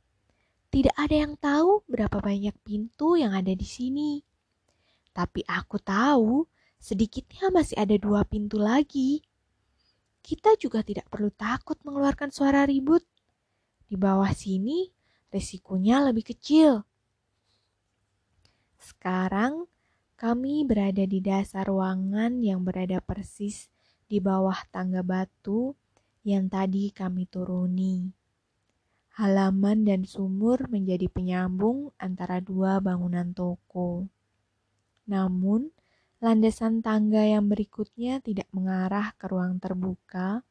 Tidak 0.72 0.94
ada 0.96 1.16
yang 1.16 1.34
tahu 1.36 1.84
berapa 1.84 2.22
banyak 2.22 2.56
pintu 2.64 3.18
yang 3.18 3.36
ada 3.36 3.52
di 3.52 3.66
sini. 3.66 4.31
Tapi 5.12 5.44
aku 5.44 5.76
tahu 5.76 6.48
sedikitnya 6.80 7.52
masih 7.52 7.76
ada 7.76 7.96
dua 8.00 8.24
pintu 8.24 8.56
lagi. 8.56 9.20
Kita 10.24 10.56
juga 10.56 10.80
tidak 10.80 11.06
perlu 11.12 11.28
takut 11.32 11.76
mengeluarkan 11.84 12.32
suara 12.32 12.64
ribut. 12.64 13.04
Di 13.86 14.00
bawah 14.00 14.32
sini 14.32 14.88
resikonya 15.28 16.08
lebih 16.08 16.32
kecil. 16.32 16.84
Sekarang 18.80 19.68
kami 20.16 20.62
berada 20.64 21.04
di 21.04 21.18
dasar 21.18 21.66
ruangan 21.66 22.40
yang 22.40 22.62
berada 22.62 23.02
persis 23.02 23.68
di 24.06 24.22
bawah 24.22 24.56
tangga 24.70 25.02
batu 25.02 25.74
yang 26.22 26.46
tadi 26.46 26.94
kami 26.94 27.26
turuni. 27.26 28.14
Halaman 29.18 29.84
dan 29.84 30.08
sumur 30.08 30.70
menjadi 30.72 31.10
penyambung 31.10 31.92
antara 32.00 32.40
dua 32.40 32.80
bangunan 32.80 33.34
toko. 33.34 34.08
Namun, 35.08 35.74
landasan 36.22 36.80
tangga 36.86 37.26
yang 37.26 37.50
berikutnya 37.50 38.22
tidak 38.22 38.46
mengarah 38.54 39.10
ke 39.18 39.26
ruang 39.26 39.58
terbuka, 39.58 40.46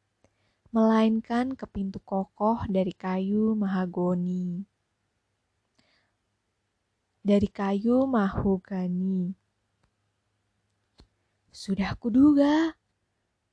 melainkan 0.72 1.56
ke 1.56 1.64
pintu 1.68 2.00
kokoh 2.00 2.64
dari 2.68 2.92
kayu 2.92 3.56
mahagoni. 3.56 4.64
Dari 7.22 7.48
kayu 7.48 8.04
mahogani. 8.04 9.32
Sudah 11.52 11.94
kuduga, 12.00 12.74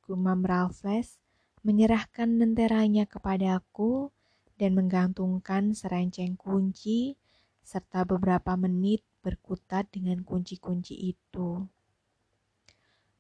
gumam 0.08 0.42
Raffles 0.42 1.20
menyerahkan 1.62 2.40
lenteranya 2.40 3.04
kepadaku 3.04 4.10
dan 4.56 4.76
menggantungkan 4.76 5.76
serenceng 5.76 6.40
kunci 6.40 7.20
serta 7.64 8.08
beberapa 8.08 8.56
menit 8.56 9.04
berkutat 9.20 9.92
dengan 9.92 10.24
kunci-kunci 10.24 10.96
itu. 11.16 11.68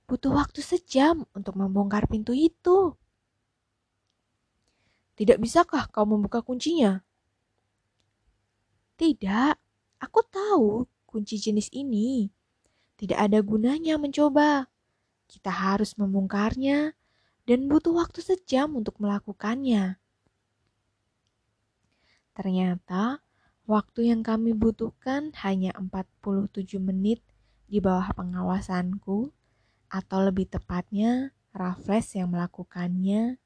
Butuh 0.09 0.33
waktu 0.33 0.65
sejam 0.65 1.29
untuk 1.37 1.53
membongkar 1.53 2.09
pintu 2.09 2.33
itu. 2.33 2.97
Tidak 5.13 5.37
bisakah 5.37 5.91
kau 5.91 6.07
membuka 6.07 6.41
kuncinya? 6.41 7.03
Tidak, 8.97 9.55
aku 10.01 10.19
tahu 10.27 10.87
kunci 11.05 11.37
jenis 11.37 11.69
ini. 11.75 12.31
Tidak 12.97 13.15
ada 13.15 13.39
gunanya 13.45 13.95
mencoba. 13.95 14.67
Kita 15.29 15.53
harus 15.53 15.93
membongkarnya 15.95 16.97
dan 17.45 17.69
butuh 17.69 17.93
waktu 17.93 18.19
sejam 18.25 18.73
untuk 18.75 18.97
melakukannya. 18.97 20.01
Ternyata 22.33 23.21
Waktu 23.69 24.09
yang 24.09 24.25
kami 24.25 24.57
butuhkan 24.57 25.29
hanya 25.45 25.69
47 25.77 26.81
menit 26.81 27.21
di 27.69 27.77
bawah 27.77 28.09
pengawasanku, 28.17 29.29
atau 29.93 30.19
lebih 30.25 30.49
tepatnya 30.49 31.37
Raffles 31.53 32.17
yang 32.17 32.33
melakukannya, 32.33 33.37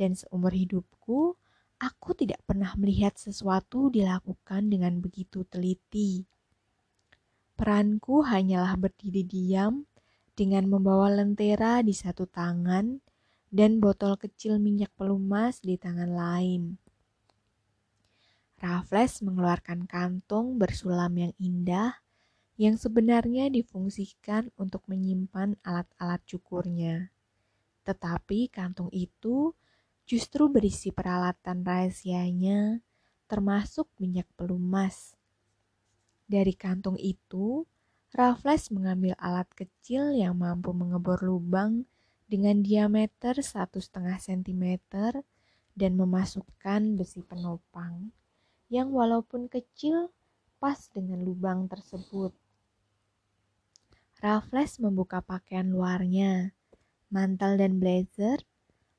dan 0.00 0.16
seumur 0.16 0.56
hidupku, 0.56 1.36
aku 1.76 2.10
tidak 2.16 2.40
pernah 2.48 2.72
melihat 2.80 3.20
sesuatu 3.20 3.92
dilakukan 3.92 4.72
dengan 4.72 5.04
begitu 5.04 5.44
teliti. 5.44 6.24
Peranku 7.52 8.24
hanyalah 8.24 8.72
berdiri 8.80 9.20
diam 9.20 9.84
dengan 10.32 10.64
membawa 10.64 11.12
lentera 11.12 11.84
di 11.84 11.92
satu 11.92 12.24
tangan 12.24 13.04
dan 13.52 13.84
botol 13.84 14.16
kecil 14.16 14.56
minyak 14.56 14.88
pelumas 14.96 15.60
di 15.60 15.76
tangan 15.76 16.08
lain. 16.08 16.87
Raffles 18.58 19.22
mengeluarkan 19.22 19.86
kantung 19.86 20.58
bersulam 20.58 21.14
yang 21.14 21.34
indah 21.38 21.94
yang 22.58 22.74
sebenarnya 22.74 23.46
difungsikan 23.54 24.50
untuk 24.58 24.82
menyimpan 24.90 25.54
alat-alat 25.62 26.18
cukurnya. 26.26 27.14
Tetapi 27.86 28.50
kantung 28.50 28.90
itu 28.90 29.54
justru 30.10 30.50
berisi 30.50 30.90
peralatan 30.90 31.62
rahasianya, 31.62 32.82
termasuk 33.30 33.86
minyak 34.02 34.26
pelumas. 34.34 35.14
Dari 36.26 36.52
kantung 36.58 36.98
itu, 36.98 37.62
Raffles 38.10 38.74
mengambil 38.74 39.14
alat 39.22 39.46
kecil 39.54 40.18
yang 40.18 40.34
mampu 40.34 40.74
mengebor 40.74 41.22
lubang 41.22 41.86
dengan 42.26 42.58
diameter 42.58 43.38
satu 43.38 43.78
setengah 43.78 44.18
sentimeter 44.18 45.22
dan 45.78 45.94
memasukkan 45.94 46.98
besi 46.98 47.22
penopang 47.22 48.10
yang 48.68 48.92
walaupun 48.92 49.48
kecil 49.48 50.12
pas 50.60 50.76
dengan 50.92 51.24
lubang 51.24 51.68
tersebut. 51.68 52.32
Raffles 54.18 54.82
membuka 54.82 55.22
pakaian 55.22 55.70
luarnya, 55.70 56.52
mantel 57.08 57.56
dan 57.56 57.78
blazer, 57.78 58.42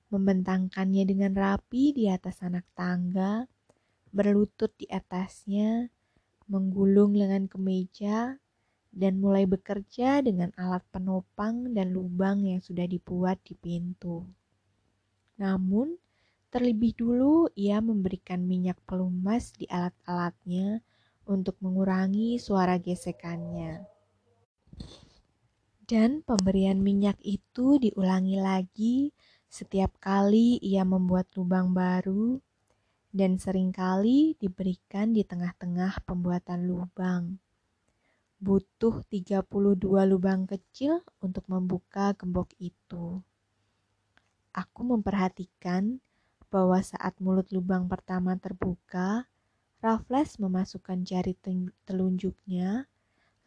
membentangkannya 0.10 1.04
dengan 1.06 1.36
rapi 1.36 1.94
di 1.94 2.10
atas 2.10 2.42
anak 2.42 2.66
tangga, 2.74 3.46
berlutut 4.10 4.74
di 4.80 4.90
atasnya, 4.90 5.92
menggulung 6.50 7.14
lengan 7.14 7.46
kemeja, 7.46 8.40
dan 8.90 9.22
mulai 9.22 9.46
bekerja 9.46 10.26
dengan 10.26 10.50
alat 10.58 10.82
penopang 10.90 11.78
dan 11.78 11.94
lubang 11.94 12.42
yang 12.42 12.58
sudah 12.58 12.90
dibuat 12.90 13.38
di 13.46 13.54
pintu. 13.54 14.26
Namun, 15.38 15.94
Terlebih 16.50 16.98
dulu 16.98 17.46
ia 17.54 17.78
memberikan 17.78 18.42
minyak 18.42 18.82
pelumas 18.90 19.54
di 19.54 19.70
alat-alatnya 19.70 20.82
untuk 21.30 21.54
mengurangi 21.62 22.42
suara 22.42 22.82
gesekannya. 22.82 23.86
Dan 25.86 26.26
pemberian 26.26 26.82
minyak 26.82 27.22
itu 27.22 27.78
diulangi 27.78 28.42
lagi 28.42 29.14
setiap 29.46 29.98
kali 30.02 30.58
ia 30.62 30.82
membuat 30.86 31.30
lubang 31.38 31.70
baru 31.74 32.42
dan 33.10 33.38
sering 33.42 33.70
kali 33.74 34.38
diberikan 34.38 35.14
di 35.14 35.26
tengah-tengah 35.26 36.02
pembuatan 36.06 36.66
lubang. 36.66 37.38
Butuh 38.42 39.06
32 39.06 39.46
lubang 40.10 40.50
kecil 40.50 41.06
untuk 41.22 41.46
membuka 41.46 42.14
gembok 42.18 42.54
itu. 42.58 43.22
Aku 44.54 44.82
memperhatikan 44.82 46.02
bahwa 46.50 46.82
saat 46.82 47.14
mulut 47.22 47.50
lubang 47.54 47.86
pertama 47.86 48.34
terbuka, 48.36 49.30
Raffles 49.80 50.36
memasukkan 50.42 51.08
jari 51.08 51.38
telunjuknya, 51.88 52.90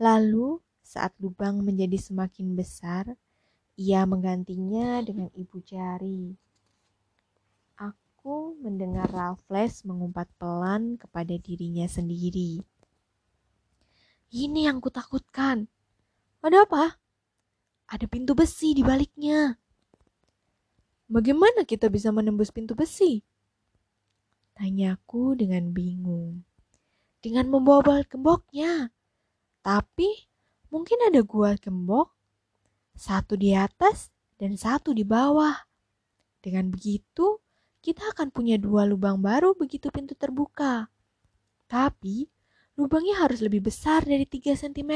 lalu 0.00 0.62
saat 0.80 1.12
lubang 1.20 1.60
menjadi 1.60 1.98
semakin 2.00 2.56
besar, 2.56 3.18
ia 3.76 4.02
menggantinya 4.08 5.02
dengan 5.04 5.28
ibu 5.34 5.60
jari. 5.60 6.34
Aku 7.78 8.54
mendengar 8.58 9.10
Raffles 9.10 9.82
mengumpat 9.82 10.30
pelan 10.38 10.96
kepada 10.96 11.34
dirinya 11.38 11.84
sendiri. 11.90 12.62
Ini 14.32 14.72
yang 14.72 14.80
kutakutkan. 14.80 15.68
Ada 16.40 16.64
apa? 16.64 16.96
Ada 17.92 18.08
pintu 18.08 18.32
besi 18.32 18.72
di 18.72 18.80
baliknya. 18.80 19.61
Bagaimana 21.12 21.68
kita 21.68 21.92
bisa 21.92 22.08
menembus 22.08 22.48
pintu 22.48 22.72
besi? 22.72 23.20
Tanyaku 24.56 25.36
dengan 25.36 25.68
bingung. 25.68 26.40
Dengan 27.20 27.52
membawa 27.52 27.84
balik 27.84 28.16
gemboknya. 28.16 28.88
Tapi 29.60 30.08
mungkin 30.72 31.04
ada 31.04 31.20
gua 31.20 31.52
gembok 31.60 32.16
satu 32.96 33.36
di 33.36 33.52
atas 33.52 34.08
dan 34.40 34.56
satu 34.56 34.96
di 34.96 35.04
bawah. 35.04 35.52
Dengan 36.40 36.72
begitu, 36.72 37.44
kita 37.84 38.16
akan 38.16 38.32
punya 38.32 38.56
dua 38.56 38.88
lubang 38.88 39.20
baru 39.20 39.52
begitu 39.52 39.92
pintu 39.92 40.16
terbuka. 40.16 40.88
Tapi, 41.68 42.24
lubangnya 42.80 43.20
harus 43.20 43.44
lebih 43.44 43.68
besar 43.68 44.00
dari 44.08 44.24
3 44.24 44.56
cm. 44.56 44.92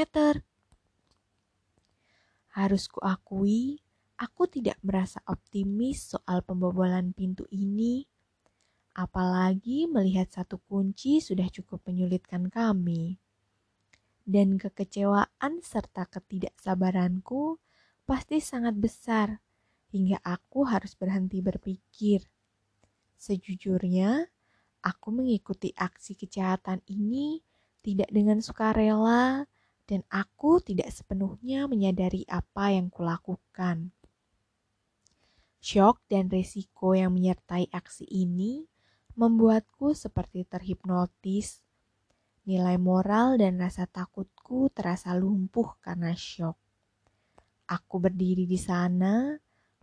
Harus 2.57 2.89
kuakui, 2.89 3.85
aku 4.17 4.49
tidak 4.49 4.81
merasa 4.81 5.21
optimis 5.29 6.17
soal 6.17 6.41
pembobolan 6.41 7.13
pintu 7.13 7.45
ini, 7.53 8.09
apalagi 8.97 9.85
melihat 9.85 10.25
satu 10.33 10.57
kunci 10.65 11.21
sudah 11.21 11.45
cukup 11.53 11.85
menyulitkan 11.85 12.49
kami. 12.49 13.21
Dan 14.27 14.59
kekecewaan 14.59 15.63
serta 15.63 16.09
ketidaksabaranku 16.09 17.61
pasti 18.03 18.43
sangat 18.43 18.75
besar 18.75 19.39
hingga 19.93 20.19
aku 20.25 20.67
harus 20.67 20.97
berhenti 20.97 21.39
berpikir. 21.39 22.25
Sejujurnya, 23.15 24.27
aku 24.83 25.07
mengikuti 25.15 25.71
aksi 25.77 26.17
kejahatan 26.19 26.83
ini 26.91 27.39
tidak 27.85 28.11
dengan 28.11 28.43
sukarela 28.43 29.47
dan 29.87 30.03
aku 30.11 30.59
tidak 30.59 30.91
sepenuhnya 30.91 31.71
menyadari 31.71 32.27
apa 32.27 32.75
yang 32.75 32.91
kulakukan. 32.91 33.95
Shock 35.57 36.05
dan 36.07 36.29
resiko 36.29 36.93
yang 36.93 37.17
menyertai 37.17 37.67
aksi 37.73 38.05
ini 38.07 38.65
membuatku 39.17 39.97
seperti 39.97 40.45
terhipnotis. 40.45 41.65
Nilai 42.47 42.79
moral 42.79 43.35
dan 43.41 43.59
rasa 43.59 43.89
takutku 43.89 44.71
terasa 44.71 45.11
lumpuh 45.17 45.75
karena 45.83 46.15
shock. 46.15 46.55
Aku 47.67 47.99
berdiri 47.99 48.47
di 48.47 48.55
sana, 48.55 49.35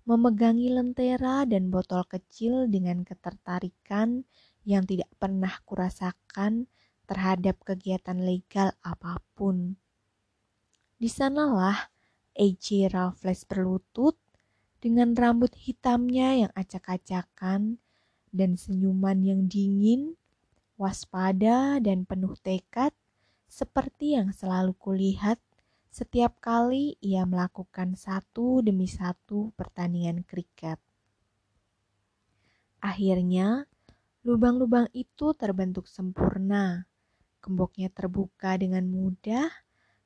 memegangi 0.08 0.72
lentera 0.72 1.44
dan 1.44 1.68
botol 1.68 2.08
kecil 2.08 2.64
dengan 2.72 3.04
ketertarikan 3.04 4.24
yang 4.64 4.88
tidak 4.88 5.12
pernah 5.20 5.52
kurasakan 5.68 6.64
terhadap 7.04 7.60
kegiatan 7.60 8.16
legal 8.16 8.72
apa 8.80 9.20
pun. 9.36 9.76
Di 10.96 11.12
sanalah 11.12 11.92
A.J. 12.32 12.88
Raffles 12.88 13.44
berlutut 13.44 14.16
dengan 14.84 15.16
rambut 15.16 15.48
hitamnya 15.56 16.44
yang 16.44 16.52
acak-acakan 16.52 17.80
dan 18.28 18.50
senyuman 18.60 19.24
yang 19.24 19.48
dingin, 19.48 20.12
waspada 20.76 21.80
dan 21.80 22.04
penuh 22.04 22.36
tekad 22.44 22.92
seperti 23.48 24.20
yang 24.20 24.36
selalu 24.36 24.76
kulihat 24.76 25.40
setiap 25.88 26.36
kali 26.36 27.00
ia 27.00 27.24
melakukan 27.24 27.96
satu 27.96 28.60
demi 28.60 28.84
satu 28.84 29.56
pertandingan 29.56 30.20
kriket. 30.20 30.76
Akhirnya, 32.84 33.64
lubang-lubang 34.20 34.92
itu 34.92 35.32
terbentuk 35.32 35.88
sempurna. 35.88 36.84
Gemboknya 37.40 37.88
terbuka 37.88 38.60
dengan 38.60 38.84
mudah 38.84 39.48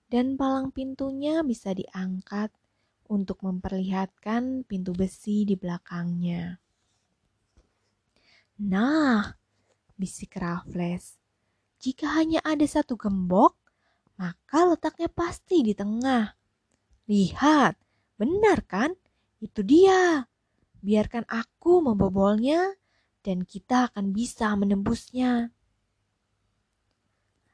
dan 0.07 0.39
palang 0.39 0.71
pintunya 0.71 1.43
bisa 1.43 1.75
diangkat 1.75 2.55
untuk 3.09 3.41
memperlihatkan 3.43 4.69
pintu 4.69 4.93
besi 4.93 5.49
di 5.49 5.57
belakangnya. 5.57 6.61
Nah, 8.61 9.35
bisik 9.97 10.37
Raffles, 10.37 11.19
jika 11.81 12.11
hanya 12.21 12.45
ada 12.45 12.67
satu 12.69 12.95
gembok, 12.95 13.57
maka 14.19 14.67
letaknya 14.69 15.09
pasti 15.09 15.63
di 15.63 15.73
tengah. 15.73 16.35
Lihat, 17.09 17.79
benar 18.19 18.67
kan? 18.67 18.93
Itu 19.39 19.63
dia. 19.63 20.27
Biarkan 20.83 21.25
aku 21.31 21.83
membobolnya 21.83 22.75
dan 23.23 23.47
kita 23.47 23.91
akan 23.91 24.11
bisa 24.11 24.53
menembusnya. 24.59 25.55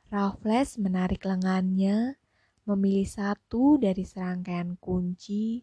Raffles 0.09 0.81
menarik 0.81 1.27
lengannya, 1.27 2.17
memilih 2.65 3.05
satu 3.05 3.77
dari 3.77 4.05
serangkaian 4.05 4.77
kunci, 4.81 5.61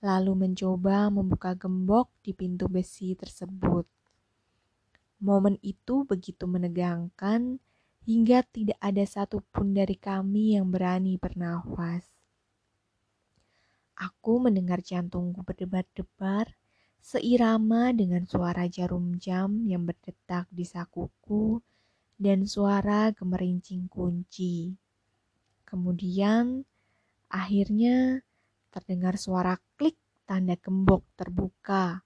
lalu 0.00 0.48
mencoba 0.48 1.12
membuka 1.12 1.52
gembok 1.52 2.08
di 2.24 2.32
pintu 2.32 2.68
besi 2.68 3.12
tersebut. 3.12 3.84
Momen 5.18 5.58
itu 5.60 6.06
begitu 6.06 6.46
menegangkan 6.46 7.58
hingga 8.08 8.40
tidak 8.48 8.78
ada 8.80 9.04
satupun 9.04 9.76
dari 9.76 9.98
kami 9.98 10.56
yang 10.56 10.72
berani 10.72 11.20
bernafas. 11.20 12.06
Aku 13.98 14.38
mendengar 14.38 14.78
jantungku 14.78 15.42
berdebar-debar 15.42 16.54
seirama 17.02 17.90
dengan 17.90 18.22
suara 18.24 18.70
jarum 18.70 19.18
jam 19.18 19.66
yang 19.66 19.82
berdetak 19.82 20.46
di 20.54 20.62
sakuku 20.62 21.58
dan 22.14 22.46
suara 22.46 23.10
gemerincing 23.10 23.90
kunci. 23.90 24.87
Kemudian, 25.68 26.64
akhirnya 27.28 28.24
terdengar 28.72 29.20
suara 29.20 29.60
klik 29.76 30.00
tanda 30.24 30.56
gembok 30.56 31.04
terbuka. 31.12 32.00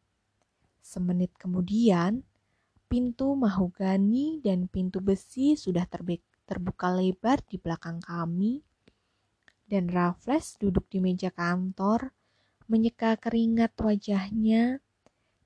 Semenit 0.82 1.30
kemudian, 1.38 2.26
Pintu 2.92 3.32
mahogani 3.32 4.36
dan 4.44 4.68
pintu 4.68 5.00
besi 5.00 5.56
sudah 5.56 5.88
terbuka 6.44 6.92
lebar 6.92 7.40
di 7.48 7.56
belakang 7.56 8.04
kami, 8.04 8.60
dan 9.64 9.88
Raffles 9.88 10.60
duduk 10.60 10.92
di 10.92 11.00
meja 11.00 11.32
kantor, 11.32 12.12
menyeka 12.68 13.16
keringat 13.16 13.72
wajahnya 13.80 14.84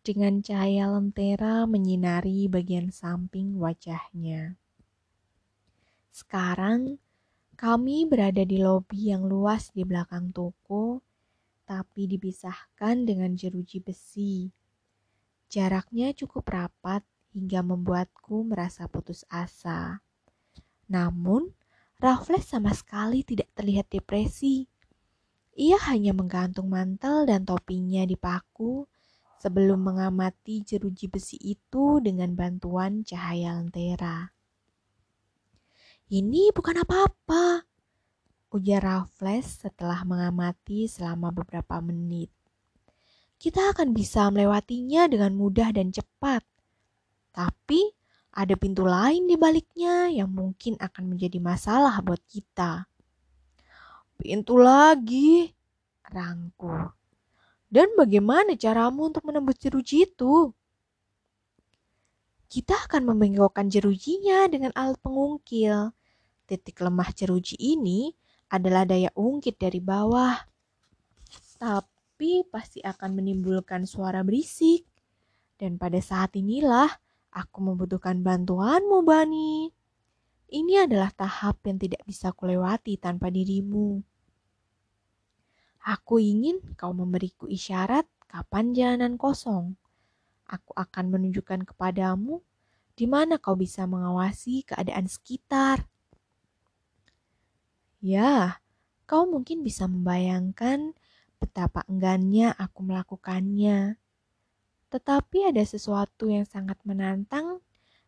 dengan 0.02 0.42
cahaya 0.42 0.90
lentera 0.90 1.70
menyinari 1.70 2.50
bagian 2.50 2.90
samping 2.90 3.62
wajahnya. 3.62 4.58
Sekarang, 6.10 6.98
kami 7.56 8.04
berada 8.04 8.44
di 8.44 8.60
lobi 8.60 9.10
yang 9.10 9.24
luas 9.24 9.72
di 9.72 9.82
belakang 9.82 10.28
toko, 10.30 11.00
tapi 11.64 12.04
dipisahkan 12.04 13.08
dengan 13.08 13.32
jeruji 13.32 13.80
besi. 13.80 14.52
Jaraknya 15.48 16.12
cukup 16.12 16.46
rapat 16.52 17.00
hingga 17.32 17.64
membuatku 17.64 18.44
merasa 18.44 18.84
putus 18.86 19.24
asa. 19.32 20.04
Namun, 20.86 21.56
Raffles 21.96 22.44
sama 22.44 22.76
sekali 22.76 23.24
tidak 23.24 23.48
terlihat 23.56 23.88
depresi. 23.88 24.68
Ia 25.56 25.80
hanya 25.88 26.12
menggantung 26.12 26.68
mantel 26.68 27.24
dan 27.24 27.48
topinya 27.48 28.04
di 28.04 28.20
paku 28.20 28.84
sebelum 29.40 29.80
mengamati 29.80 30.60
jeruji 30.60 31.08
besi 31.08 31.40
itu 31.40 32.04
dengan 32.04 32.36
bantuan 32.36 33.00
cahaya 33.00 33.56
lentera. 33.56 34.35
Ini 36.06 36.54
bukan 36.54 36.86
apa-apa, 36.86 37.66
ujar 38.54 38.78
Raffles 38.78 39.66
setelah 39.66 40.06
mengamati 40.06 40.86
selama 40.86 41.34
beberapa 41.34 41.82
menit. 41.82 42.30
Kita 43.42 43.74
akan 43.74 43.90
bisa 43.90 44.30
melewatinya 44.30 45.10
dengan 45.10 45.34
mudah 45.34 45.74
dan 45.74 45.90
cepat. 45.90 46.46
Tapi 47.34 47.90
ada 48.38 48.54
pintu 48.54 48.86
lain 48.86 49.26
di 49.26 49.34
baliknya 49.34 50.06
yang 50.06 50.30
mungkin 50.30 50.78
akan 50.78 51.10
menjadi 51.10 51.42
masalah 51.42 51.98
buat 52.06 52.22
kita. 52.30 52.86
Pintu 54.14 54.62
lagi, 54.62 55.50
rangku. 56.06 56.86
Dan 57.66 57.98
bagaimana 57.98 58.54
caramu 58.54 59.10
untuk 59.10 59.26
menembus 59.26 59.58
jeruji 59.58 60.06
itu? 60.06 60.54
Kita 62.46 62.78
akan 62.86 63.10
membengkokkan 63.10 63.66
jerujinya 63.66 64.46
dengan 64.46 64.70
alat 64.78 65.02
pengungkil. 65.02 65.95
Titik 66.46 66.78
lemah 66.78 67.10
jeruji 67.10 67.58
ini 67.58 68.14
adalah 68.54 68.86
daya 68.86 69.10
ungkit 69.18 69.58
dari 69.58 69.82
bawah. 69.82 70.38
Tapi 71.58 72.46
pasti 72.46 72.78
akan 72.80 73.18
menimbulkan 73.18 73.82
suara 73.84 74.22
berisik. 74.22 74.86
Dan 75.58 75.74
pada 75.80 75.98
saat 75.98 76.38
inilah 76.38 76.86
aku 77.34 77.58
membutuhkan 77.60 78.22
bantuanmu, 78.22 79.02
Bani. 79.02 79.72
Ini 80.46 80.86
adalah 80.86 81.10
tahap 81.10 81.58
yang 81.66 81.82
tidak 81.82 82.06
bisa 82.06 82.30
kulewati 82.30 82.94
tanpa 83.02 83.34
dirimu. 83.34 83.98
Aku 85.82 86.22
ingin 86.22 86.62
kau 86.78 86.94
memberiku 86.94 87.50
isyarat 87.50 88.06
kapan 88.30 88.70
jalanan 88.70 89.18
kosong. 89.18 89.74
Aku 90.46 90.70
akan 90.78 91.10
menunjukkan 91.10 91.66
kepadamu 91.66 92.42
di 92.94 93.10
mana 93.10 93.42
kau 93.42 93.58
bisa 93.58 93.90
mengawasi 93.90 94.62
keadaan 94.62 95.10
sekitar. 95.10 95.86
Ya, 98.00 98.60
kau 99.08 99.24
mungkin 99.24 99.64
bisa 99.64 99.88
membayangkan 99.88 100.92
betapa 101.40 101.84
enggannya 101.88 102.52
aku 102.56 102.84
melakukannya. 102.84 103.96
Tetapi 104.92 105.52
ada 105.52 105.62
sesuatu 105.66 106.30
yang 106.30 106.46
sangat 106.46 106.80
menantang 106.86 107.60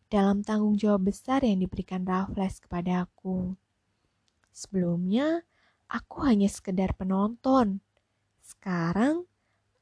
dalam 0.09 0.41
tanggung 0.41 0.73
jawab 0.73 1.13
besar 1.13 1.45
yang 1.45 1.61
diberikan 1.61 2.01
Raffles 2.01 2.57
kepada 2.57 3.05
aku. 3.05 3.53
Sebelumnya, 4.49 5.45
aku 5.85 6.25
hanya 6.25 6.49
sekedar 6.49 6.97
penonton. 6.97 7.81
Sekarang, 8.41 9.29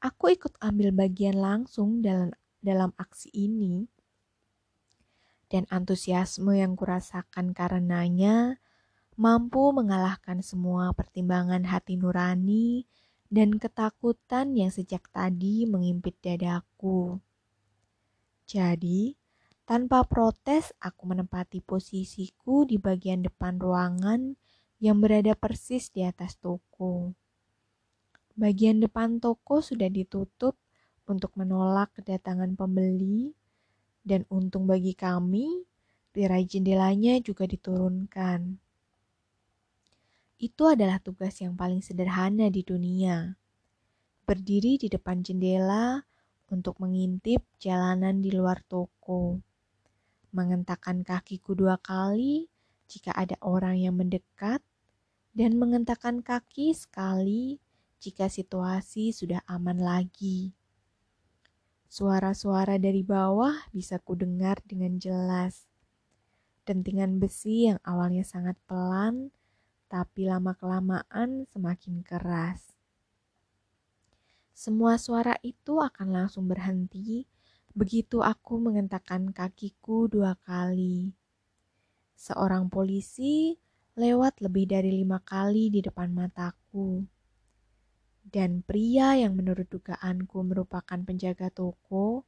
aku 0.04 0.36
ikut 0.36 0.54
ambil 0.60 0.92
bagian 0.92 1.40
langsung 1.40 2.04
dalam, 2.04 2.36
dalam 2.60 2.92
aksi 3.00 3.32
ini. 3.32 3.88
Dan 5.48 5.64
antusiasme 5.72 6.60
yang 6.60 6.76
kurasakan 6.76 7.56
karenanya 7.56 8.60
mampu 9.18 9.74
mengalahkan 9.74 10.38
semua 10.46 10.94
pertimbangan 10.94 11.66
hati 11.66 11.98
nurani 11.98 12.86
dan 13.26 13.58
ketakutan 13.58 14.54
yang 14.54 14.70
sejak 14.70 15.10
tadi 15.10 15.66
mengimpit 15.66 16.14
dadaku. 16.22 17.18
Jadi, 18.46 19.18
tanpa 19.66 20.06
protes, 20.06 20.70
aku 20.78 21.10
menempati 21.10 21.58
posisiku 21.60 22.62
di 22.62 22.78
bagian 22.78 23.26
depan 23.26 23.58
ruangan 23.58 24.38
yang 24.78 25.02
berada 25.02 25.34
persis 25.34 25.90
di 25.90 26.06
atas 26.06 26.38
toko. 26.38 27.12
Bagian 28.38 28.78
depan 28.78 29.18
toko 29.18 29.58
sudah 29.58 29.90
ditutup 29.90 30.54
untuk 31.10 31.34
menolak 31.34 31.90
kedatangan 31.98 32.54
pembeli, 32.54 33.34
dan 34.06 34.22
untung 34.30 34.70
bagi 34.70 34.94
kami, 34.94 35.66
tirai 36.14 36.46
jendelanya 36.46 37.18
juga 37.18 37.44
diturunkan. 37.50 38.67
Itu 40.38 40.70
adalah 40.70 41.02
tugas 41.02 41.42
yang 41.42 41.58
paling 41.58 41.82
sederhana 41.82 42.46
di 42.48 42.62
dunia. 42.62 43.34
Berdiri 44.22 44.78
di 44.78 44.86
depan 44.86 45.26
jendela 45.26 46.06
untuk 46.48 46.78
mengintip 46.78 47.42
jalanan 47.58 48.22
di 48.22 48.30
luar 48.30 48.62
toko 48.64 49.42
mengentakkan 50.28 51.00
kakiku 51.00 51.56
dua 51.56 51.80
kali 51.80 52.52
jika 52.88 53.12
ada 53.12 53.36
orang 53.44 53.76
yang 53.80 53.96
mendekat, 53.96 54.64
dan 55.36 55.60
mengentakkan 55.60 56.24
kaki 56.24 56.72
sekali 56.72 57.60
jika 58.00 58.26
situasi 58.32 59.12
sudah 59.12 59.44
aman 59.44 59.76
lagi. 59.76 60.56
Suara-suara 61.88 62.80
dari 62.80 63.04
bawah 63.04 63.54
bisa 63.72 64.00
kudengar 64.00 64.60
dengan 64.64 64.96
jelas. 64.96 65.68
Dentingan 66.64 67.16
besi 67.16 67.68
yang 67.72 67.80
awalnya 67.84 68.24
sangat 68.24 68.56
pelan, 68.68 69.32
tapi 69.88 70.28
lama-kelamaan 70.28 71.48
semakin 71.48 72.04
keras. 72.04 72.76
Semua 74.54 75.00
suara 75.00 75.34
itu 75.42 75.80
akan 75.80 76.08
langsung 76.12 76.44
berhenti 76.46 77.26
Begitu 77.78 78.18
aku 78.26 78.58
mengentakkan 78.58 79.30
kakiku 79.30 80.10
dua 80.10 80.34
kali. 80.42 81.14
Seorang 82.18 82.66
polisi 82.66 83.54
lewat 83.94 84.42
lebih 84.42 84.66
dari 84.66 84.90
lima 84.90 85.22
kali 85.22 85.70
di 85.70 85.78
depan 85.78 86.10
mataku. 86.10 87.06
Dan 88.26 88.66
pria 88.66 89.14
yang 89.14 89.38
menurut 89.38 89.70
dugaanku 89.70 90.42
merupakan 90.42 90.98
penjaga 91.06 91.54
toko 91.54 92.26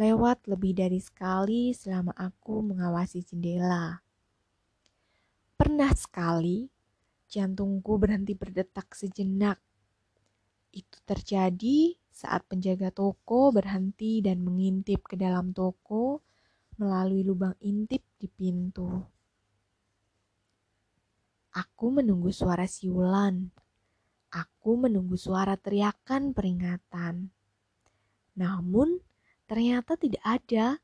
lewat 0.00 0.48
lebih 0.48 0.72
dari 0.72 0.96
sekali 0.96 1.76
selama 1.76 2.16
aku 2.16 2.64
mengawasi 2.64 3.20
jendela. 3.20 4.00
Pernah 5.60 5.92
sekali 5.92 6.72
jantungku 7.30 7.98
berhenti 8.00 8.32
berdetak 8.32 8.94
sejenak. 8.94 9.58
Itu 10.72 10.98
terjadi 11.04 11.96
saat 12.12 12.48
penjaga 12.48 12.88
toko 12.88 13.52
berhenti 13.52 14.24
dan 14.24 14.40
mengintip 14.40 15.04
ke 15.04 15.20
dalam 15.20 15.52
toko 15.52 16.24
melalui 16.80 17.24
lubang 17.24 17.56
intip 17.60 18.04
di 18.16 18.28
pintu. 18.28 18.88
Aku 21.56 21.88
menunggu 21.88 22.28
suara 22.32 22.68
siulan. 22.68 23.48
Aku 24.28 24.76
menunggu 24.76 25.16
suara 25.16 25.56
teriakan 25.56 26.36
peringatan. 26.36 27.32
Namun, 28.36 29.00
ternyata 29.48 29.96
tidak 29.96 30.20
ada, 30.20 30.76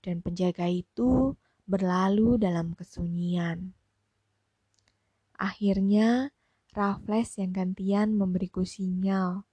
dan 0.00 0.24
penjaga 0.24 0.64
itu 0.64 1.36
berlalu 1.68 2.40
dalam 2.40 2.72
kesunyian. 2.72 3.76
Akhirnya, 5.40 6.28
Raffles 6.76 7.40
yang 7.40 7.56
gantian 7.56 8.12
memberiku 8.12 8.60
sinyal 8.62 9.48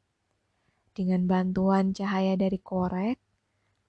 dengan 0.97 1.29
bantuan 1.29 1.93
cahaya 1.93 2.33
dari 2.33 2.57
korek, 2.57 3.21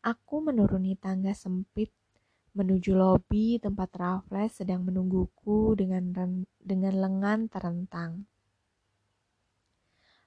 aku 0.04 0.44
menuruni 0.44 0.92
tangga 0.94 1.32
sempit 1.32 1.88
menuju 2.52 2.92
lobi 2.92 3.56
tempat 3.56 3.88
Raffles 3.96 4.60
sedang 4.60 4.84
menungguku 4.84 5.72
dengan 5.72 6.12
dengan 6.60 6.94
lengan 7.00 7.48
terentang. 7.48 8.28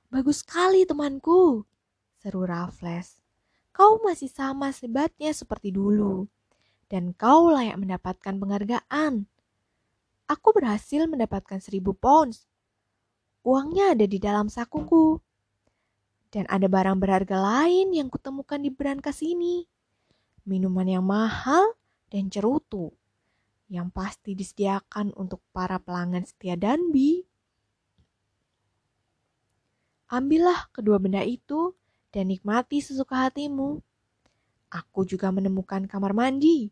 Bagus 0.09 0.41
sekali 0.41 0.83
temanku, 0.89 1.63
seru 2.17 2.43
Raffles. 2.49 3.21
Kau 3.71 4.01
masih 4.03 4.27
sama 4.27 4.73
sebatnya 4.75 5.31
seperti 5.31 5.71
dulu, 5.71 6.27
dan 6.91 7.15
kau 7.15 7.47
layak 7.53 7.79
mendapatkan 7.79 8.35
penghargaan. 8.35 9.29
Aku 10.31 10.55
berhasil 10.55 11.03
mendapatkan 11.11 11.59
seribu 11.59 11.91
pounds. 11.91 12.47
Uangnya 13.43 13.91
ada 13.91 14.07
di 14.07 14.15
dalam 14.15 14.47
sakuku. 14.47 15.19
Dan 16.31 16.47
ada 16.47 16.71
barang 16.71 16.95
berharga 16.95 17.35
lain 17.35 17.91
yang 17.91 18.07
kutemukan 18.07 18.63
di 18.63 18.71
berangkas 18.71 19.19
ini. 19.19 19.67
Minuman 20.47 20.87
yang 20.87 21.03
mahal 21.03 21.75
dan 22.07 22.31
cerutu 22.31 22.95
yang 23.67 23.91
pasti 23.91 24.31
disediakan 24.31 25.11
untuk 25.19 25.43
para 25.51 25.75
pelanggan 25.83 26.23
setia 26.23 26.55
Danbi. 26.55 27.27
Ambillah 30.07 30.71
kedua 30.71 30.95
benda 30.95 31.27
itu 31.27 31.75
dan 32.15 32.31
nikmati 32.31 32.79
sesuka 32.79 33.27
hatimu. 33.27 33.83
Aku 34.71 35.03
juga 35.03 35.27
menemukan 35.35 35.83
kamar 35.91 36.15
mandi. 36.15 36.71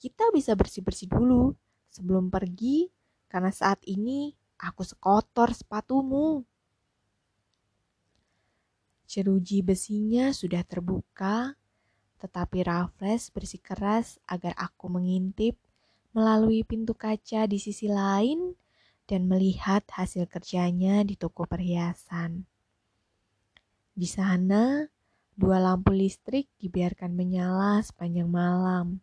Kita 0.00 0.32
bisa 0.32 0.56
bersih-bersih 0.56 1.12
dulu 1.12 1.52
sebelum 1.96 2.28
pergi 2.28 2.92
karena 3.32 3.48
saat 3.48 3.80
ini 3.88 4.36
aku 4.60 4.84
sekotor 4.84 5.56
sepatumu. 5.56 6.44
Jeruji 9.06 9.64
besinya 9.64 10.34
sudah 10.34 10.60
terbuka, 10.66 11.56
tetapi 12.20 12.66
Raffles 12.66 13.32
bersikeras 13.32 14.20
agar 14.28 14.52
aku 14.58 14.92
mengintip 14.92 15.56
melalui 16.12 16.64
pintu 16.66 16.92
kaca 16.92 17.48
di 17.48 17.56
sisi 17.56 17.86
lain 17.88 18.56
dan 19.06 19.30
melihat 19.30 19.86
hasil 19.94 20.26
kerjanya 20.26 21.06
di 21.06 21.14
toko 21.14 21.46
perhiasan. 21.46 22.42
Di 23.96 24.08
sana, 24.10 24.84
dua 25.38 25.62
lampu 25.62 25.94
listrik 25.94 26.50
dibiarkan 26.58 27.14
menyala 27.14 27.78
sepanjang 27.80 28.26
malam. 28.26 29.00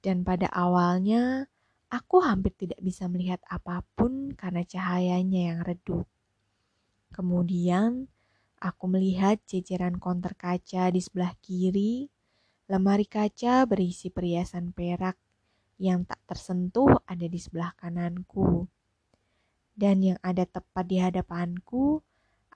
Dan 0.00 0.24
pada 0.24 0.48
awalnya, 0.48 1.50
aku 1.90 2.22
hampir 2.22 2.52
tidak 2.54 2.80
bisa 2.82 3.06
melihat 3.06 3.40
apa 3.46 3.82
pun 3.94 4.34
karena 4.34 4.62
cahayanya 4.66 5.40
yang 5.54 5.60
redup. 5.62 6.06
Kemudian, 7.14 8.10
Aku 8.56 8.88
melihat 8.88 9.36
jajaran 9.44 10.00
konter 10.00 10.32
kaca 10.32 10.88
di 10.88 11.00
sebelah 11.04 11.36
kiri, 11.44 12.08
lemari 12.72 13.04
kaca 13.04 13.68
berisi 13.68 14.08
perhiasan 14.08 14.72
perak 14.72 15.12
yang 15.76 16.08
tak 16.08 16.24
tersentuh 16.24 16.88
ada 17.04 17.28
di 17.28 17.36
sebelah 17.36 17.76
kananku. 17.76 18.64
Dan 19.76 20.00
yang 20.00 20.16
ada 20.24 20.48
tepat 20.48 20.88
di 20.88 20.96
hadapanku 21.04 22.00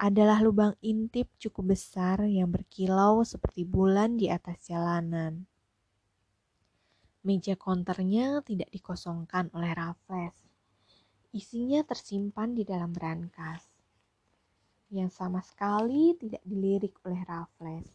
adalah 0.01 0.41
lubang 0.41 0.73
intip 0.81 1.29
cukup 1.37 1.77
besar 1.77 2.25
yang 2.25 2.49
berkilau 2.49 3.21
seperti 3.21 3.69
bulan 3.69 4.17
di 4.17 4.33
atas 4.33 4.57
jalanan. 4.65 5.45
Meja 7.21 7.53
konternya 7.53 8.41
tidak 8.41 8.73
dikosongkan 8.73 9.53
oleh 9.53 9.77
Raffles. 9.77 10.37
Isinya 11.37 11.85
tersimpan 11.85 12.57
di 12.57 12.65
dalam 12.65 12.91
brankas 12.91 13.71
yang 14.91 15.07
sama 15.07 15.39
sekali 15.39 16.19
tidak 16.19 16.43
dilirik 16.43 16.99
oleh 17.07 17.23
Raffles. 17.23 17.87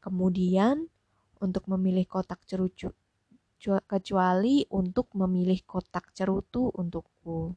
Kemudian, 0.00 0.88
untuk 1.44 1.68
memilih 1.68 2.08
kotak 2.08 2.40
cerucu, 2.48 2.88
kecuali 3.84 4.64
untuk 4.72 5.12
memilih 5.12 5.60
kotak 5.68 6.12
cerutu 6.16 6.72
untukku. 6.72 7.52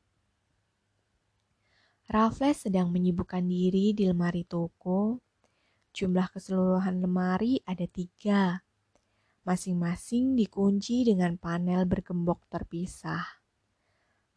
Raffles 2.07 2.67
sedang 2.67 2.91
menyibukkan 2.91 3.43
diri 3.43 3.91
di 3.91 4.07
lemari 4.07 4.47
toko. 4.47 5.19
Jumlah 5.91 6.31
keseluruhan 6.31 7.03
lemari 7.03 7.59
ada 7.67 7.83
tiga 7.87 8.66
masing-masing 9.47 10.35
dikunci 10.35 11.07
dengan 11.07 11.39
panel 11.39 11.87
bergembok 11.87 12.43
terpisah. 12.51 13.23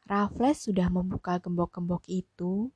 Raffles 0.06 0.70
sudah 0.70 0.86
membuka 0.86 1.42
gembok-gembok 1.42 2.06
itu, 2.06 2.70